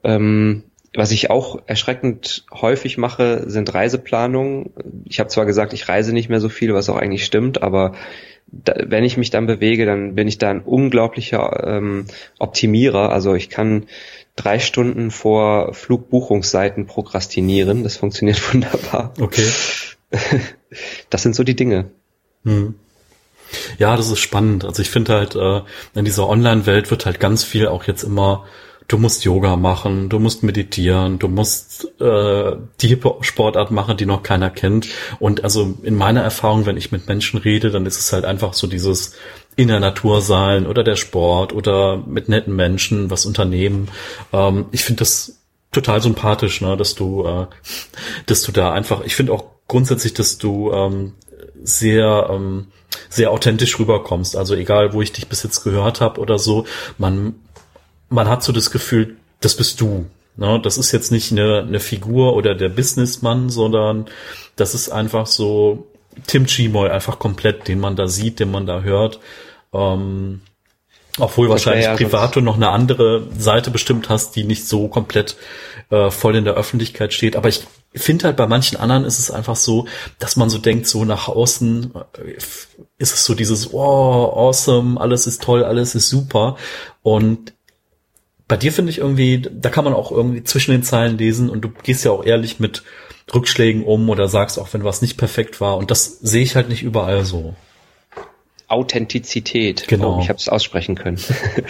[0.04, 0.64] Ähm,
[0.94, 4.70] was ich auch erschreckend häufig mache, sind Reiseplanungen.
[5.04, 7.92] Ich habe zwar gesagt, ich reise nicht mehr so viel, was auch eigentlich stimmt, aber
[8.46, 12.06] da, wenn ich mich dann bewege, dann bin ich da ein unglaublicher ähm,
[12.38, 13.12] Optimierer.
[13.12, 13.86] Also ich kann
[14.34, 17.84] drei Stunden vor Flugbuchungsseiten prokrastinieren.
[17.84, 19.14] Das funktioniert wunderbar.
[19.20, 19.46] Okay.
[21.10, 21.90] das sind so die Dinge.
[22.44, 22.74] Hm.
[23.78, 24.64] Ja, das ist spannend.
[24.64, 25.62] Also ich finde halt, äh,
[25.94, 28.44] in dieser Online-Welt wird halt ganz viel auch jetzt immer,
[28.90, 34.22] du musst Yoga machen, du musst meditieren, du musst äh, die Sportart machen, die noch
[34.22, 34.88] keiner kennt.
[35.18, 38.52] Und also in meiner Erfahrung, wenn ich mit Menschen rede, dann ist es halt einfach
[38.52, 39.14] so dieses
[39.56, 43.88] in der Natur sein oder der Sport oder mit netten Menschen was unternehmen.
[44.32, 45.40] Ähm, ich finde das
[45.72, 47.46] total sympathisch, ne, dass du, äh,
[48.26, 51.12] dass du da einfach, ich finde auch grundsätzlich, dass du ähm,
[51.62, 52.66] sehr ähm,
[53.08, 54.36] sehr authentisch rüberkommst.
[54.36, 56.66] Also egal, wo ich dich bis jetzt gehört habe oder so,
[56.98, 57.36] man
[58.08, 60.06] man hat so das Gefühl, das bist du.
[60.36, 60.60] Ne?
[60.60, 64.06] Das ist jetzt nicht eine, eine Figur oder der Businessmann, sondern
[64.56, 65.86] das ist einfach so
[66.26, 69.20] Tim Chimoy einfach komplett, den man da sieht, den man da hört.
[69.72, 70.40] Ähm,
[71.18, 74.88] obwohl das wahrscheinlich ja privat du noch eine andere Seite bestimmt hast, die nicht so
[74.88, 75.36] komplett
[75.90, 77.36] äh, voll in der Öffentlichkeit steht.
[77.36, 79.86] Aber ich finde halt bei manchen anderen ist es einfach so,
[80.18, 82.32] dass man so denkt, so nach außen äh,
[82.98, 86.56] ist es so dieses, oh, awesome, alles ist toll, alles ist super.
[87.02, 87.52] Und
[88.46, 91.60] bei dir finde ich irgendwie, da kann man auch irgendwie zwischen den Zeilen lesen und
[91.62, 92.82] du gehst ja auch ehrlich mit
[93.32, 95.76] Rückschlägen um oder sagst auch, wenn was nicht perfekt war.
[95.76, 97.54] Und das sehe ich halt nicht überall so.
[98.70, 99.88] Authentizität.
[99.88, 100.16] Genau.
[100.16, 101.18] Oh, ich habe es aussprechen können.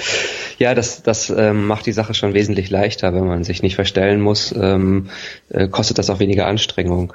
[0.58, 4.20] ja, das, das ähm, macht die Sache schon wesentlich leichter, wenn man sich nicht verstellen
[4.20, 4.54] muss.
[4.54, 5.10] Ähm,
[5.48, 7.14] äh, kostet das auch weniger Anstrengung.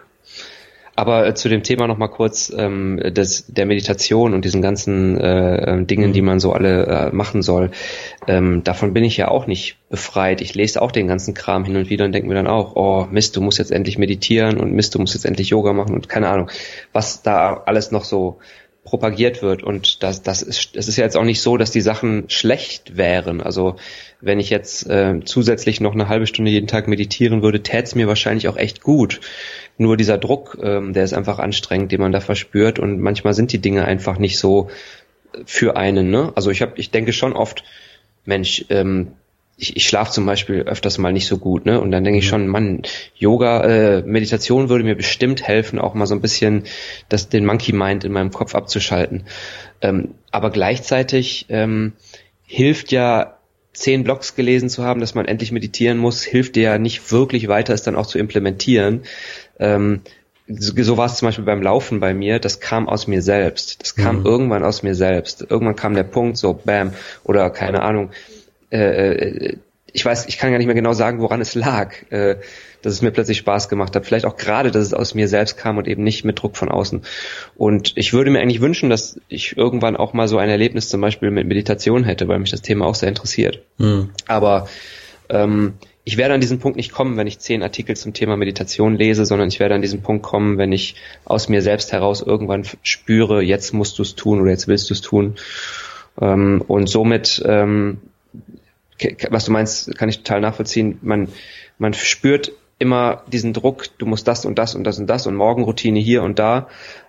[0.96, 5.20] Aber äh, zu dem Thema noch mal kurz ähm, des, der Meditation und diesen ganzen
[5.20, 7.72] äh, ähm, Dingen, die man so alle äh, machen soll.
[8.28, 10.40] Ähm, davon bin ich ja auch nicht befreit.
[10.40, 13.08] Ich lese auch den ganzen Kram hin und wieder und denke mir dann auch, oh
[13.12, 16.08] Mist, du musst jetzt endlich meditieren und Mist, du musst jetzt endlich Yoga machen und
[16.08, 16.50] keine Ahnung,
[16.94, 18.40] was da alles noch so
[18.86, 19.64] propagiert wird.
[19.64, 22.96] Und das, das ist, es ist ja jetzt auch nicht so, dass die Sachen schlecht
[22.96, 23.42] wären.
[23.42, 23.76] Also
[24.22, 27.96] wenn ich jetzt äh, zusätzlich noch eine halbe Stunde jeden Tag meditieren würde, täte es
[27.96, 29.20] mir wahrscheinlich auch echt gut.
[29.78, 32.80] Nur dieser Druck, ähm, der ist einfach anstrengend, den man da verspürt.
[32.80, 34.70] Und manchmal sind die Dinge einfach nicht so
[35.46, 36.12] für einen.
[36.12, 36.32] Ne?
[36.36, 37.64] Also ich habe, ich denke schon oft,
[38.24, 39.14] Mensch, ähm,
[39.58, 41.80] ich, ich schlafe zum Beispiel öfters mal nicht so gut, ne?
[41.80, 42.30] Und dann denke ich mhm.
[42.30, 42.82] schon, Mann,
[43.16, 46.64] Yoga, äh, Meditation würde mir bestimmt helfen, auch mal so ein bisschen
[47.10, 49.24] das, den Monkey Mind in meinem Kopf abzuschalten.
[49.82, 51.94] Ähm, aber gleichzeitig ähm,
[52.46, 53.38] hilft ja
[53.72, 57.48] zehn Blogs gelesen zu haben, dass man endlich meditieren muss, hilft dir ja nicht wirklich
[57.48, 59.04] weiter, es dann auch zu implementieren.
[59.60, 60.02] Ähm,
[60.48, 63.82] so, so war es zum Beispiel beim Laufen bei mir, das kam aus mir selbst.
[63.82, 64.26] Das kam mhm.
[64.26, 65.42] irgendwann aus mir selbst.
[65.50, 68.12] Irgendwann kam der Punkt, so bam, oder keine Ahnung,
[68.72, 69.58] äh, äh,
[69.96, 72.36] ich weiß, ich kann gar nicht mehr genau sagen, woran es lag, äh,
[72.82, 74.06] dass es mir plötzlich Spaß gemacht hat.
[74.06, 76.70] Vielleicht auch gerade, dass es aus mir selbst kam und eben nicht mit Druck von
[76.70, 77.02] außen.
[77.56, 81.00] Und ich würde mir eigentlich wünschen, dass ich irgendwann auch mal so ein Erlebnis zum
[81.00, 83.62] Beispiel mit Meditation hätte, weil mich das Thema auch sehr interessiert.
[83.78, 84.10] Mhm.
[84.28, 84.68] Aber
[85.30, 88.98] ähm, ich werde an diesen Punkt nicht kommen, wenn ich zehn Artikel zum Thema Meditation
[88.98, 92.64] lese, sondern ich werde an diesen Punkt kommen, wenn ich aus mir selbst heraus irgendwann
[92.84, 95.36] spüre, jetzt musst du es tun oder jetzt willst du es tun.
[96.22, 97.98] Ähm, und somit ähm,
[99.30, 101.00] was du meinst, kann ich total nachvollziehen.
[101.02, 101.30] Man,
[101.78, 105.36] man spürt immer diesen Druck, du musst das und das und das und das und
[105.36, 106.68] Morgenroutine hier und da.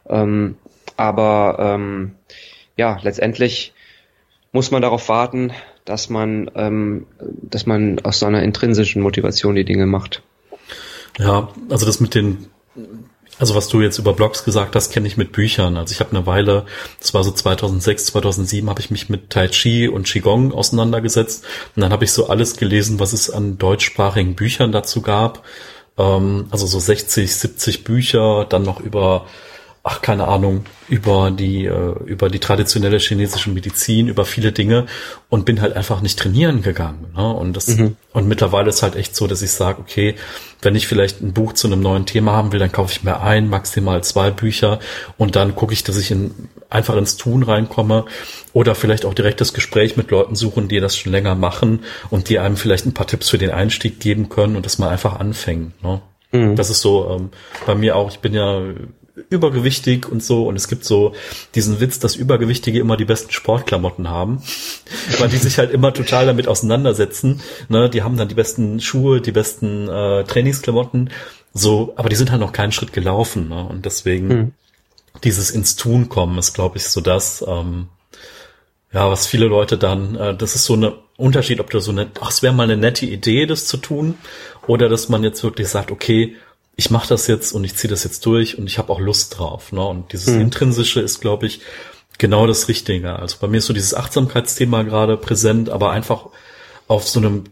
[0.09, 0.57] Ähm,
[0.97, 2.13] aber ähm,
[2.77, 3.73] ja, letztendlich
[4.53, 5.53] muss man darauf warten,
[5.85, 10.23] dass man, ähm, dass man aus so einer intrinsischen Motivation die Dinge macht.
[11.19, 12.47] Ja, also das mit den
[13.39, 15.77] also was du jetzt über Blogs gesagt hast, kenne ich mit Büchern.
[15.77, 16.65] Also ich habe eine Weile,
[17.01, 21.45] das war so 2006, 2007, habe ich mich mit Tai Chi und Qigong auseinandergesetzt.
[21.75, 25.45] Und dann habe ich so alles gelesen, was es an deutschsprachigen Büchern dazu gab.
[25.99, 29.27] Ähm, also so 60, 70 Bücher, dann noch über
[29.89, 34.87] ach keine Ahnung, über die, äh, über die traditionelle chinesische Medizin, über viele Dinge
[35.29, 37.07] und bin halt einfach nicht trainieren gegangen.
[37.17, 37.33] Ne?
[37.33, 37.97] Und das, mhm.
[38.13, 40.17] und mittlerweile ist halt echt so, dass ich sage, okay,
[40.61, 43.21] wenn ich vielleicht ein Buch zu einem neuen Thema haben will, dann kaufe ich mir
[43.21, 44.81] ein, maximal zwei Bücher
[45.19, 48.07] und dann gucke ich, dass ich in, einfach ins Tun reinkomme
[48.53, 52.29] oder vielleicht auch direkt das Gespräch mit Leuten suchen, die das schon länger machen und
[52.29, 55.21] die einem vielleicht ein paar Tipps für den Einstieg geben können und dass man einfach
[55.21, 55.81] anfängt.
[55.85, 56.03] Ne?
[56.33, 56.57] Mhm.
[56.57, 57.31] Das ist so ähm,
[57.67, 58.63] bei mir auch, ich bin ja
[59.31, 60.47] übergewichtig und so.
[60.47, 61.15] Und es gibt so
[61.55, 64.43] diesen Witz, dass Übergewichtige immer die besten Sportklamotten haben,
[65.19, 67.41] weil die sich halt immer total damit auseinandersetzen.
[67.69, 67.91] Ne?
[67.91, 71.11] Die haben dann die besten Schuhe, die besten äh, Trainingsklamotten,
[71.55, 73.49] so, aber die sind halt noch keinen Schritt gelaufen.
[73.49, 73.65] Ne?
[73.65, 74.53] Und deswegen hm.
[75.25, 77.89] dieses ins Tun kommen ist, glaube ich, so das, ähm,
[78.93, 82.11] ja, was viele Leute dann, äh, das ist so eine Unterschied, ob du so eine,
[82.21, 84.19] ach, es wäre mal eine nette Idee, das zu tun,
[84.67, 86.37] oder dass man jetzt wirklich sagt, okay,
[86.77, 89.39] ich mache das jetzt und ich ziehe das jetzt durch und ich habe auch Lust
[89.39, 89.73] drauf.
[89.73, 89.85] Ne?
[89.85, 90.43] Und dieses mhm.
[90.43, 91.61] Intrinsische ist, glaube ich,
[92.19, 93.19] genau das Richtige.
[93.19, 96.27] Also bei mir ist so dieses Achtsamkeitsthema gerade präsent, aber einfach
[96.87, 97.45] auf so einem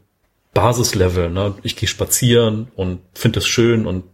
[0.53, 1.31] Basislevel.
[1.31, 1.55] Ne?
[1.63, 4.05] Ich gehe spazieren und finde es schön und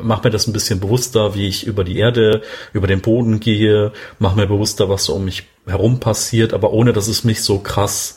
[0.00, 3.92] mache mir das ein bisschen bewusster, wie ich über die Erde, über den Boden gehe,
[4.18, 7.58] mache mir bewusster, was so um mich herum passiert, aber ohne dass es mich so
[7.58, 8.16] krass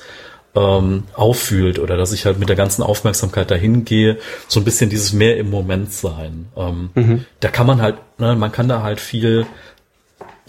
[0.56, 4.90] ähm, auffühlt oder dass ich halt mit der ganzen Aufmerksamkeit dahin gehe, so ein bisschen
[4.90, 6.48] dieses mehr im Moment sein.
[6.56, 7.26] Ähm, mhm.
[7.40, 9.46] Da kann man halt, ne, man kann da halt viel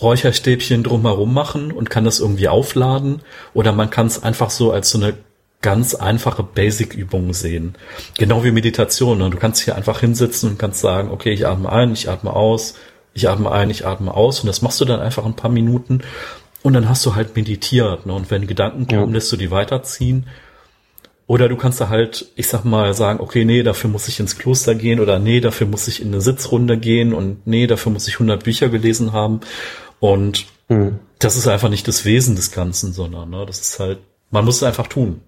[0.01, 3.23] Räucherstäbchen drumherum machen und kann das irgendwie aufladen
[3.55, 5.15] oder man kann es einfach so als so eine
[5.63, 7.75] ganz einfache Basic-Übung sehen.
[8.19, 9.17] Genau wie Meditation.
[9.17, 9.31] Ne?
[9.31, 12.75] Du kannst hier einfach hinsetzen und kannst sagen, okay, ich atme ein, ich atme aus,
[13.15, 16.03] ich atme ein, ich atme aus und das machst du dann einfach ein paar Minuten
[16.65, 18.15] und dann hast du halt meditiert, ne?
[18.15, 19.15] Und wenn Gedanken kommen, ja.
[19.15, 20.27] lässt du die weiterziehen.
[21.27, 24.39] Oder du kannst da halt, ich sag mal, sagen, okay, nee, dafür muss ich ins
[24.39, 28.09] Kloster gehen oder nee, dafür muss ich in eine Sitzrunde gehen und nee, dafür muss
[28.09, 29.41] ich 100 Bücher gelesen haben.
[30.01, 31.01] Und mhm.
[31.19, 33.99] das ist einfach nicht das Wesen des Ganzen, sondern ne, das ist halt,
[34.31, 35.21] man muss es einfach tun.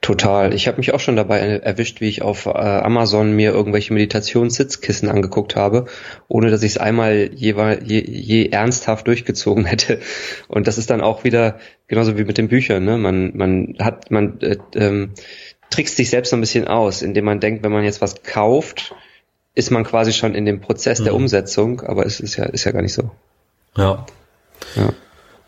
[0.00, 0.54] Total.
[0.54, 5.08] Ich habe mich auch schon dabei erwischt, wie ich auf äh, Amazon mir irgendwelche Meditationssitzkissen
[5.08, 5.86] angeguckt habe,
[6.28, 10.00] ohne dass ich es einmal jeweil, je, je ernsthaft durchgezogen hätte.
[10.46, 12.84] Und das ist dann auch wieder genauso wie mit den Büchern.
[12.84, 12.96] Ne?
[12.96, 15.14] Man, man hat, man äh, ähm,
[15.70, 18.94] trickst sich selbst so ein bisschen aus, indem man denkt, wenn man jetzt was kauft,
[19.56, 21.04] ist man quasi schon in dem Prozess mhm.
[21.04, 23.10] der Umsetzung, aber es ist ja, ist ja gar nicht so.
[23.76, 24.06] Ja.
[24.76, 24.92] Ja.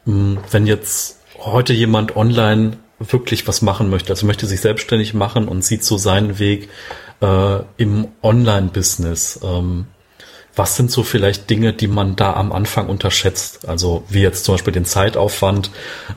[0.04, 5.48] hm, wenn jetzt heute jemand online wirklich was machen möchte, also möchte sich selbstständig machen
[5.48, 6.68] und sieht so seinen Weg
[7.20, 9.40] äh, im Online-Business.
[9.42, 9.86] Ähm,
[10.54, 13.66] was sind so vielleicht Dinge, die man da am Anfang unterschätzt?
[13.68, 15.70] Also wie jetzt zum Beispiel den Zeitaufwand.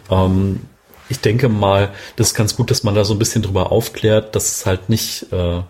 [0.10, 0.62] Ähm,
[1.10, 4.36] ich denke mal, das ist ganz gut, dass man da so ein bisschen drüber aufklärt,
[4.36, 5.62] dass es halt nicht äh,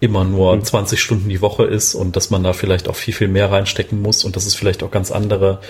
[0.00, 0.64] immer nur mhm.
[0.64, 4.02] 20 Stunden die Woche ist und dass man da vielleicht auch viel, viel mehr reinstecken
[4.02, 5.60] muss und dass es vielleicht auch ganz andere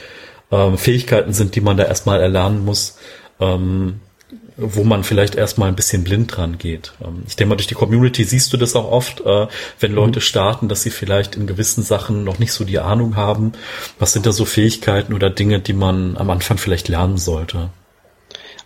[0.51, 2.97] ähm, Fähigkeiten sind, die man da erstmal erlernen muss.
[3.41, 4.01] Ähm,
[4.57, 6.93] wo man vielleicht erstmal ein bisschen blind dran geht.
[7.03, 9.47] Ähm, ich denke mal, durch die Community siehst du das auch oft, äh,
[9.81, 10.23] wenn Leute mhm.
[10.23, 13.53] starten, dass sie vielleicht in gewissen Sachen noch nicht so die Ahnung haben.
[13.99, 17.71] Was sind da so Fähigkeiten oder Dinge, die man am Anfang vielleicht lernen sollte?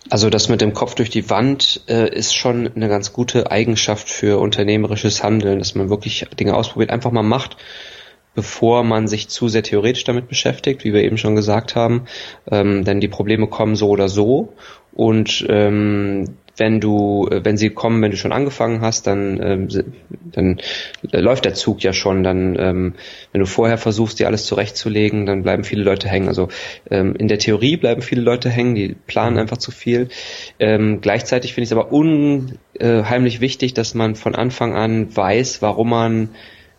[0.09, 4.09] Also das mit dem Kopf durch die Wand äh, ist schon eine ganz gute Eigenschaft
[4.09, 7.57] für unternehmerisches Handeln, dass man wirklich Dinge ausprobiert, einfach mal macht
[8.37, 12.03] bevor man sich zu sehr theoretisch damit beschäftigt, wie wir eben schon gesagt haben.
[12.51, 14.53] Ähm, denn die Probleme kommen so oder so.
[14.93, 19.67] Und ähm, wenn du, wenn sie kommen, wenn du schon angefangen hast, dann, ähm,
[20.21, 20.61] dann
[21.01, 22.21] läuft der Zug ja schon.
[22.21, 22.93] Dann, ähm,
[23.31, 26.27] wenn du vorher versuchst, dir alles zurechtzulegen, dann bleiben viele Leute hängen.
[26.27, 26.49] Also
[26.91, 30.09] ähm, in der Theorie bleiben viele Leute hängen, die planen einfach zu viel.
[30.59, 35.89] Ähm, gleichzeitig finde ich es aber unheimlich wichtig, dass man von Anfang an weiß, warum
[35.89, 36.29] man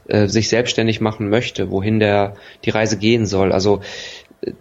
[0.09, 2.35] äh, sich selbstständig machen möchte, wohin der
[2.65, 3.53] die Reise gehen soll.
[3.53, 3.81] Also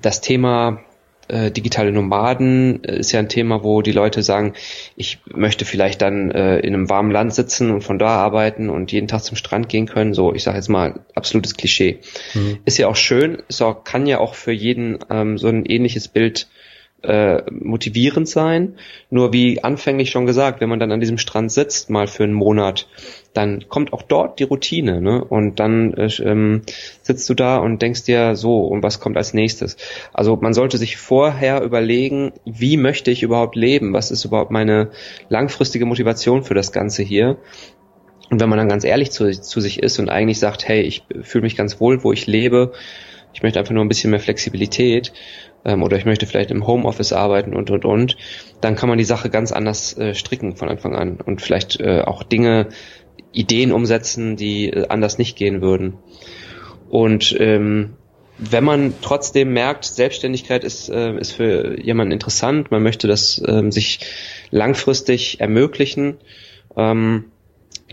[0.02, 0.80] das Thema
[1.28, 4.54] äh, digitale Nomaden äh, ist ja ein Thema, wo die Leute sagen,
[4.96, 8.92] ich möchte vielleicht dann äh, in einem warmen Land sitzen und von da arbeiten und
[8.92, 10.14] jeden Tag zum Strand gehen können.
[10.14, 12.00] So, ich sage jetzt mal absolutes Klischee.
[12.34, 12.60] Mhm.
[12.66, 16.08] Ist ja auch schön, ist auch, kann ja auch für jeden ähm, so ein ähnliches
[16.08, 16.48] Bild
[17.04, 18.76] äh, motivierend sein.
[19.10, 22.34] Nur wie anfänglich schon gesagt, wenn man dann an diesem Strand sitzt, mal für einen
[22.34, 22.88] Monat,
[23.38, 25.24] dann kommt auch dort die Routine, ne?
[25.24, 26.64] Und dann äh, ähm,
[27.04, 29.78] sitzt du da und denkst dir so, und was kommt als nächstes?
[30.12, 33.94] Also man sollte sich vorher überlegen, wie möchte ich überhaupt leben?
[33.94, 34.90] Was ist überhaupt meine
[35.30, 37.38] langfristige Motivation für das Ganze hier?
[38.32, 41.04] Und wenn man dann ganz ehrlich zu, zu sich ist und eigentlich sagt, hey, ich
[41.22, 42.74] fühle mich ganz wohl, wo ich lebe,
[43.34, 45.14] ich möchte einfach nur ein bisschen mehr Flexibilität,
[45.64, 48.18] ähm, oder ich möchte vielleicht im Homeoffice arbeiten und und und,
[48.62, 52.02] dann kann man die Sache ganz anders äh, stricken von Anfang an und vielleicht äh,
[52.02, 52.70] auch Dinge,
[53.32, 55.98] Ideen umsetzen, die äh, anders nicht gehen würden.
[56.90, 57.96] Und ähm,
[58.38, 63.72] wenn man trotzdem merkt, Selbstständigkeit ist, äh, ist für jemanden interessant, man möchte das ähm,
[63.72, 64.00] sich
[64.52, 66.18] langfristig ermöglichen,
[66.76, 67.26] ähm,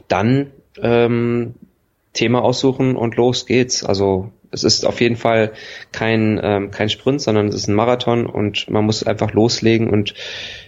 [0.08, 1.54] dann ähm,
[2.12, 3.84] Thema aussuchen und los geht's.
[3.84, 5.52] Also es ist auf jeden Fall
[5.92, 10.14] kein, ähm, kein Sprint, sondern es ist ein Marathon und man muss einfach loslegen und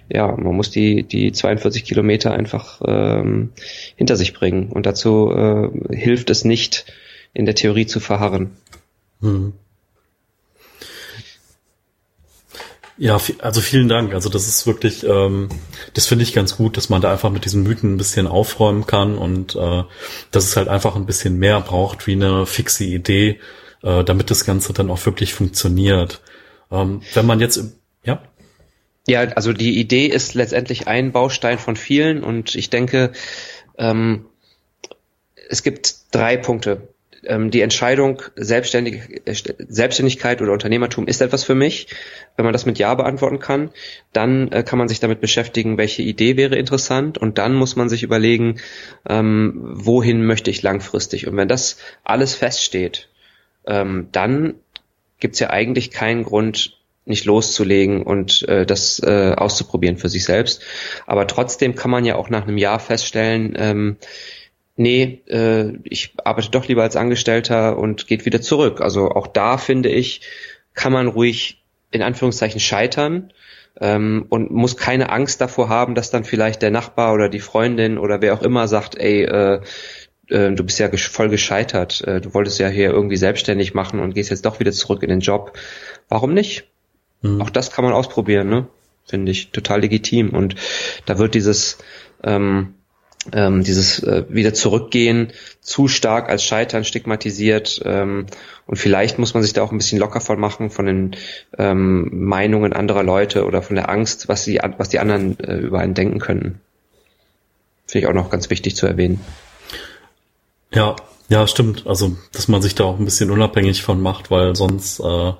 [0.09, 3.52] ja, man muss die, die 42 Kilometer einfach ähm,
[3.96, 4.68] hinter sich bringen.
[4.70, 6.86] Und dazu äh, hilft es nicht,
[7.32, 8.52] in der Theorie zu verharren.
[9.20, 9.52] Hm.
[12.98, 14.14] Ja, also vielen Dank.
[14.14, 15.50] Also das ist wirklich, ähm,
[15.92, 18.86] das finde ich ganz gut, dass man da einfach mit diesen Mythen ein bisschen aufräumen
[18.86, 19.82] kann und äh,
[20.30, 23.38] dass es halt einfach ein bisschen mehr braucht wie eine fixe Idee,
[23.82, 26.22] äh, damit das Ganze dann auch wirklich funktioniert.
[26.70, 27.76] Ähm, wenn man jetzt,
[29.07, 29.20] ja?
[29.20, 33.12] Also die Idee ist letztendlich ein Baustein von vielen und ich denke,
[33.78, 34.26] ähm,
[35.48, 36.88] es gibt drei Punkte.
[37.24, 39.22] Ähm, die Entscheidung Selbstständig,
[39.68, 41.88] Selbstständigkeit oder Unternehmertum ist etwas für mich.
[42.36, 43.70] Wenn man das mit Ja beantworten kann,
[44.12, 47.88] dann äh, kann man sich damit beschäftigen, welche Idee wäre interessant und dann muss man
[47.88, 48.61] sich überlegen,
[49.09, 51.26] ähm, wohin möchte ich langfristig.
[51.26, 53.09] Und wenn das alles feststeht,
[53.66, 54.54] ähm, dann
[55.18, 60.62] gibt's ja eigentlich keinen Grund, nicht loszulegen und äh, das äh, auszuprobieren für sich selbst.
[61.07, 63.96] Aber trotzdem kann man ja auch nach einem Jahr feststellen, ähm,
[64.76, 68.80] nee, äh, ich arbeite doch lieber als Angestellter und geht wieder zurück.
[68.80, 70.20] Also auch da finde ich,
[70.74, 73.32] kann man ruhig in Anführungszeichen scheitern
[73.80, 77.98] ähm, und muss keine Angst davor haben, dass dann vielleicht der Nachbar oder die Freundin
[77.98, 79.61] oder wer auch immer sagt, ey, äh,
[80.28, 84.14] äh, du bist ja voll gescheitert, äh, du wolltest ja hier irgendwie selbstständig machen und
[84.14, 85.57] gehst jetzt doch wieder zurück in den Job.
[86.09, 86.64] Warum nicht?
[87.26, 87.42] Mhm.
[87.42, 88.66] Auch das kann man ausprobieren, ne?
[89.04, 90.30] Finde ich total legitim.
[90.30, 90.56] Und
[91.06, 91.78] da wird dieses
[92.24, 92.74] ähm,
[93.32, 98.26] ähm, dieses äh, wieder zurückgehen zu stark als Scheitern stigmatisiert ähm,
[98.66, 101.16] und vielleicht muss man sich da auch ein bisschen locker von machen von den
[101.58, 105.80] ähm, Meinungen anderer Leute oder von der Angst, was die was die anderen äh, über
[105.80, 106.60] einen denken könnten.
[107.86, 109.20] Finde ich auch noch ganz wichtig zu erwähnen.
[110.72, 110.96] Ja,
[111.28, 111.86] ja, stimmt.
[111.86, 115.32] Also, dass man sich da auch ein bisschen unabhängig von macht, weil sonst äh,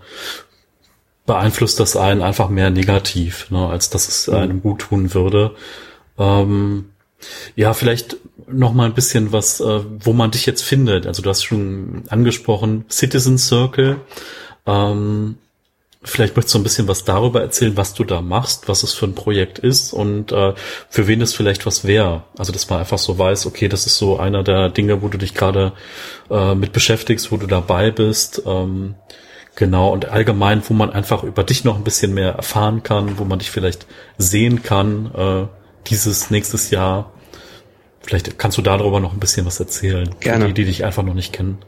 [1.27, 4.35] beeinflusst das einen einfach mehr negativ, ne, als dass es mhm.
[4.35, 5.55] einem gut tun würde.
[6.18, 6.91] Ähm,
[7.57, 8.16] ja, vielleicht
[8.49, 11.07] noch mal ein bisschen was, äh, wo man dich jetzt findet.
[11.07, 13.97] Also du hast schon angesprochen, Citizen Circle.
[14.66, 15.37] Ähm,
[16.07, 19.07] Vielleicht möchtest du ein bisschen was darüber erzählen, was du da machst, was es für
[19.07, 20.55] ein Projekt ist und äh,
[20.89, 22.22] für wen es vielleicht was wäre.
[22.39, 25.18] Also dass man einfach so weiß, okay, das ist so einer der Dinge, wo du
[25.18, 25.72] dich gerade
[26.31, 28.41] äh, mit beschäftigst, wo du dabei bist.
[28.47, 28.95] Ähm,
[29.57, 33.25] genau, und allgemein, wo man einfach über dich noch ein bisschen mehr erfahren kann, wo
[33.25, 33.87] man dich vielleicht
[34.19, 35.47] sehen kann, äh,
[35.89, 37.13] dieses nächstes Jahr.
[38.01, 40.15] Vielleicht kannst du darüber noch ein bisschen was erzählen.
[40.21, 40.47] Gerne.
[40.47, 41.59] Für die, die dich einfach noch nicht kennen.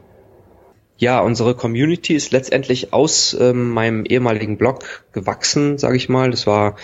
[0.99, 6.29] Ja, unsere Community ist letztendlich aus ähm, meinem ehemaligen Blog gewachsen, sage ich mal.
[6.29, 6.75] Das war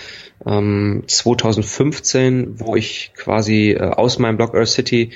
[0.46, 5.12] ähm, 2015, wo ich quasi äh, aus meinem Blog Earth City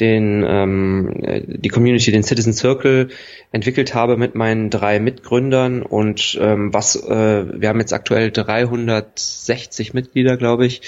[0.00, 3.08] den ähm, äh, die Community, den Citizen Circle
[3.52, 9.94] entwickelt habe mit meinen drei Mitgründern und ähm, was äh, wir haben jetzt aktuell 360
[9.94, 10.82] Mitglieder, glaube ich.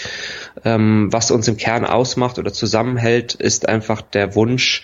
[0.64, 4.82] Ähm, was uns im Kern ausmacht oder zusammenhält, ist einfach der Wunsch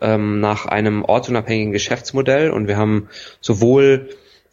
[0.00, 3.08] ähm, nach einem ortsunabhängigen Geschäftsmodell und wir haben
[3.40, 4.08] sowohl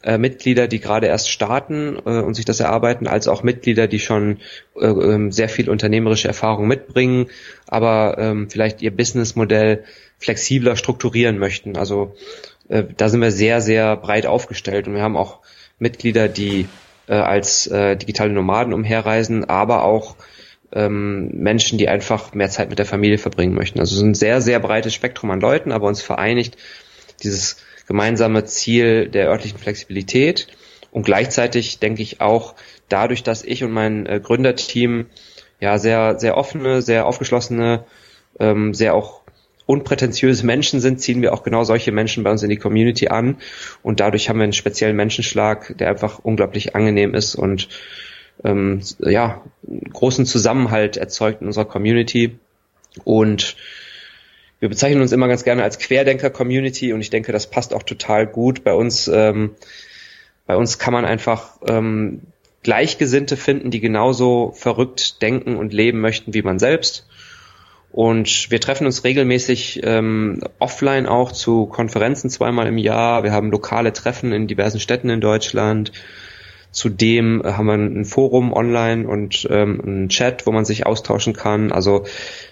[0.06, 3.98] äh, Mitglieder, die gerade erst starten äh, und sich das erarbeiten, als auch Mitglieder, die
[3.98, 4.38] schon
[4.76, 7.26] äh, ähm, sehr viel unternehmerische Erfahrung mitbringen,
[7.66, 9.82] aber ähm, vielleicht ihr Businessmodell
[10.18, 11.76] flexibler strukturieren möchten.
[11.76, 12.14] Also
[12.68, 15.40] äh, da sind wir sehr, sehr breit aufgestellt und wir haben auch
[15.80, 16.68] Mitglieder, die
[17.08, 20.14] äh, als äh, digitale Nomaden umherreisen, aber auch
[20.72, 23.80] ähm, Menschen, die einfach mehr Zeit mit der Familie verbringen möchten.
[23.80, 26.56] Also es ist ein sehr, sehr breites Spektrum an Leuten, aber uns vereinigt
[27.24, 30.48] dieses gemeinsame Ziel der örtlichen Flexibilität
[30.90, 32.54] und gleichzeitig denke ich auch
[32.88, 35.06] dadurch, dass ich und mein äh, Gründerteam
[35.60, 37.84] ja sehr, sehr offene, sehr aufgeschlossene,
[38.38, 39.22] ähm, sehr auch
[39.66, 43.38] unprätentiöse Menschen sind, ziehen wir auch genau solche Menschen bei uns in die Community an
[43.82, 47.68] und dadurch haben wir einen speziellen Menschenschlag, der einfach unglaublich angenehm ist und
[48.44, 49.42] ähm, ja,
[49.92, 52.38] großen Zusammenhalt erzeugt in unserer Community.
[53.04, 53.56] Und
[54.58, 58.26] wir bezeichnen uns immer ganz gerne als Querdenker-Community und ich denke, das passt auch total
[58.26, 58.64] gut.
[58.64, 59.54] Bei uns, ähm,
[60.46, 62.22] bei uns kann man einfach ähm,
[62.62, 67.06] Gleichgesinnte finden, die genauso verrückt denken und leben möchten wie man selbst.
[67.92, 73.22] Und wir treffen uns regelmäßig ähm, offline auch zu Konferenzen zweimal im Jahr.
[73.22, 75.92] Wir haben lokale Treffen in diversen Städten in Deutschland.
[76.76, 81.72] Zudem haben wir ein Forum online und ähm, einen Chat, wo man sich austauschen kann.
[81.72, 82.04] Also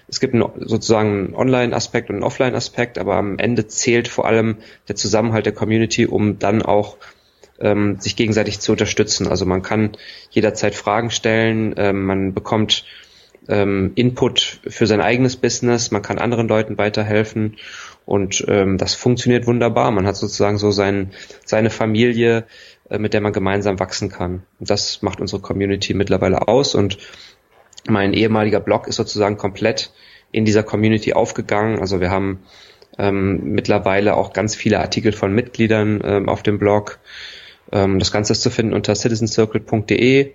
[0.09, 4.57] es gibt einen, sozusagen einen Online-Aspekt und einen Offline-Aspekt, aber am Ende zählt vor allem
[4.89, 6.97] der Zusammenhalt der Community, um dann auch
[7.61, 9.29] ähm, sich gegenseitig zu unterstützen.
[9.29, 9.91] Also man kann
[10.31, 12.87] jederzeit Fragen stellen, ähm, man bekommt
[13.47, 17.57] ähm, Input für sein eigenes Business, man kann anderen Leuten weiterhelfen
[18.07, 19.91] und ähm, das funktioniert wunderbar.
[19.91, 21.13] Man hat sozusagen so sein,
[21.45, 22.45] seine Familie,
[22.91, 24.43] mit der man gemeinsam wachsen kann.
[24.61, 26.99] Das macht unsere Community mittlerweile aus und
[27.89, 29.93] mein ehemaliger Blog ist sozusagen komplett
[30.33, 31.79] in dieser Community aufgegangen.
[31.79, 32.41] Also wir haben
[32.99, 36.99] ähm, mittlerweile auch ganz viele Artikel von Mitgliedern ähm, auf dem Blog.
[37.73, 40.33] Ähm, das Ganze ist zu finden unter citizencircle.de.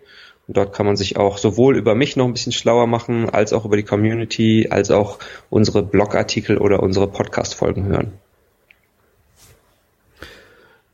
[0.47, 3.53] Und dort kann man sich auch sowohl über mich noch ein bisschen schlauer machen, als
[3.53, 5.19] auch über die Community, als auch
[5.49, 8.13] unsere Blogartikel oder unsere Podcast-Folgen hören.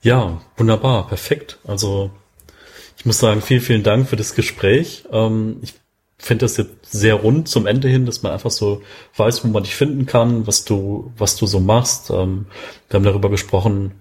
[0.05, 1.57] Ja, wunderbar, perfekt.
[1.65, 2.11] Also
[2.95, 5.03] ich muss sagen, vielen, vielen Dank für das Gespräch.
[5.11, 5.73] Ähm, ich
[6.19, 8.83] finde das jetzt sehr rund zum Ende hin, dass man einfach so
[9.17, 12.11] weiß, wo man dich finden kann, was du, was du so machst.
[12.11, 12.45] Ähm,
[12.87, 13.93] wir haben darüber gesprochen,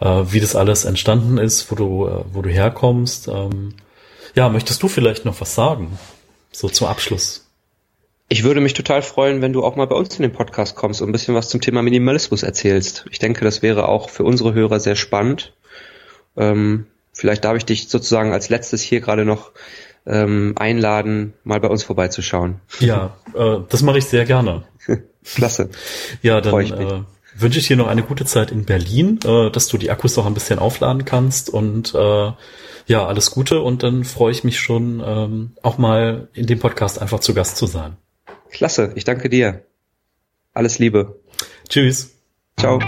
[0.00, 3.28] äh, wie das alles entstanden ist, wo du, äh, wo du herkommst.
[3.28, 3.74] Ähm,
[4.34, 5.96] ja, möchtest du vielleicht noch was sagen?
[6.50, 7.41] So zum Abschluss.
[8.32, 11.02] Ich würde mich total freuen, wenn du auch mal bei uns in den Podcast kommst
[11.02, 13.04] und ein bisschen was zum Thema Minimalismus erzählst.
[13.10, 15.52] Ich denke, das wäre auch für unsere Hörer sehr spannend.
[16.34, 19.52] Ähm, vielleicht darf ich dich sozusagen als letztes hier gerade noch
[20.06, 22.62] ähm, einladen, mal bei uns vorbeizuschauen.
[22.80, 24.62] Ja, äh, das mache ich sehr gerne.
[25.34, 25.68] Klasse.
[26.22, 27.02] Ja, dann äh,
[27.36, 30.24] wünsche ich dir noch eine gute Zeit in Berlin, äh, dass du die Akkus noch
[30.24, 32.32] ein bisschen aufladen kannst und äh,
[32.86, 36.98] ja, alles Gute und dann freue ich mich schon, ähm, auch mal in dem Podcast
[36.98, 37.98] einfach zu Gast zu sein.
[38.52, 39.64] Klasse, ich danke dir.
[40.52, 41.20] Alles Liebe.
[41.68, 42.10] Tschüss.
[42.58, 42.78] Ciao.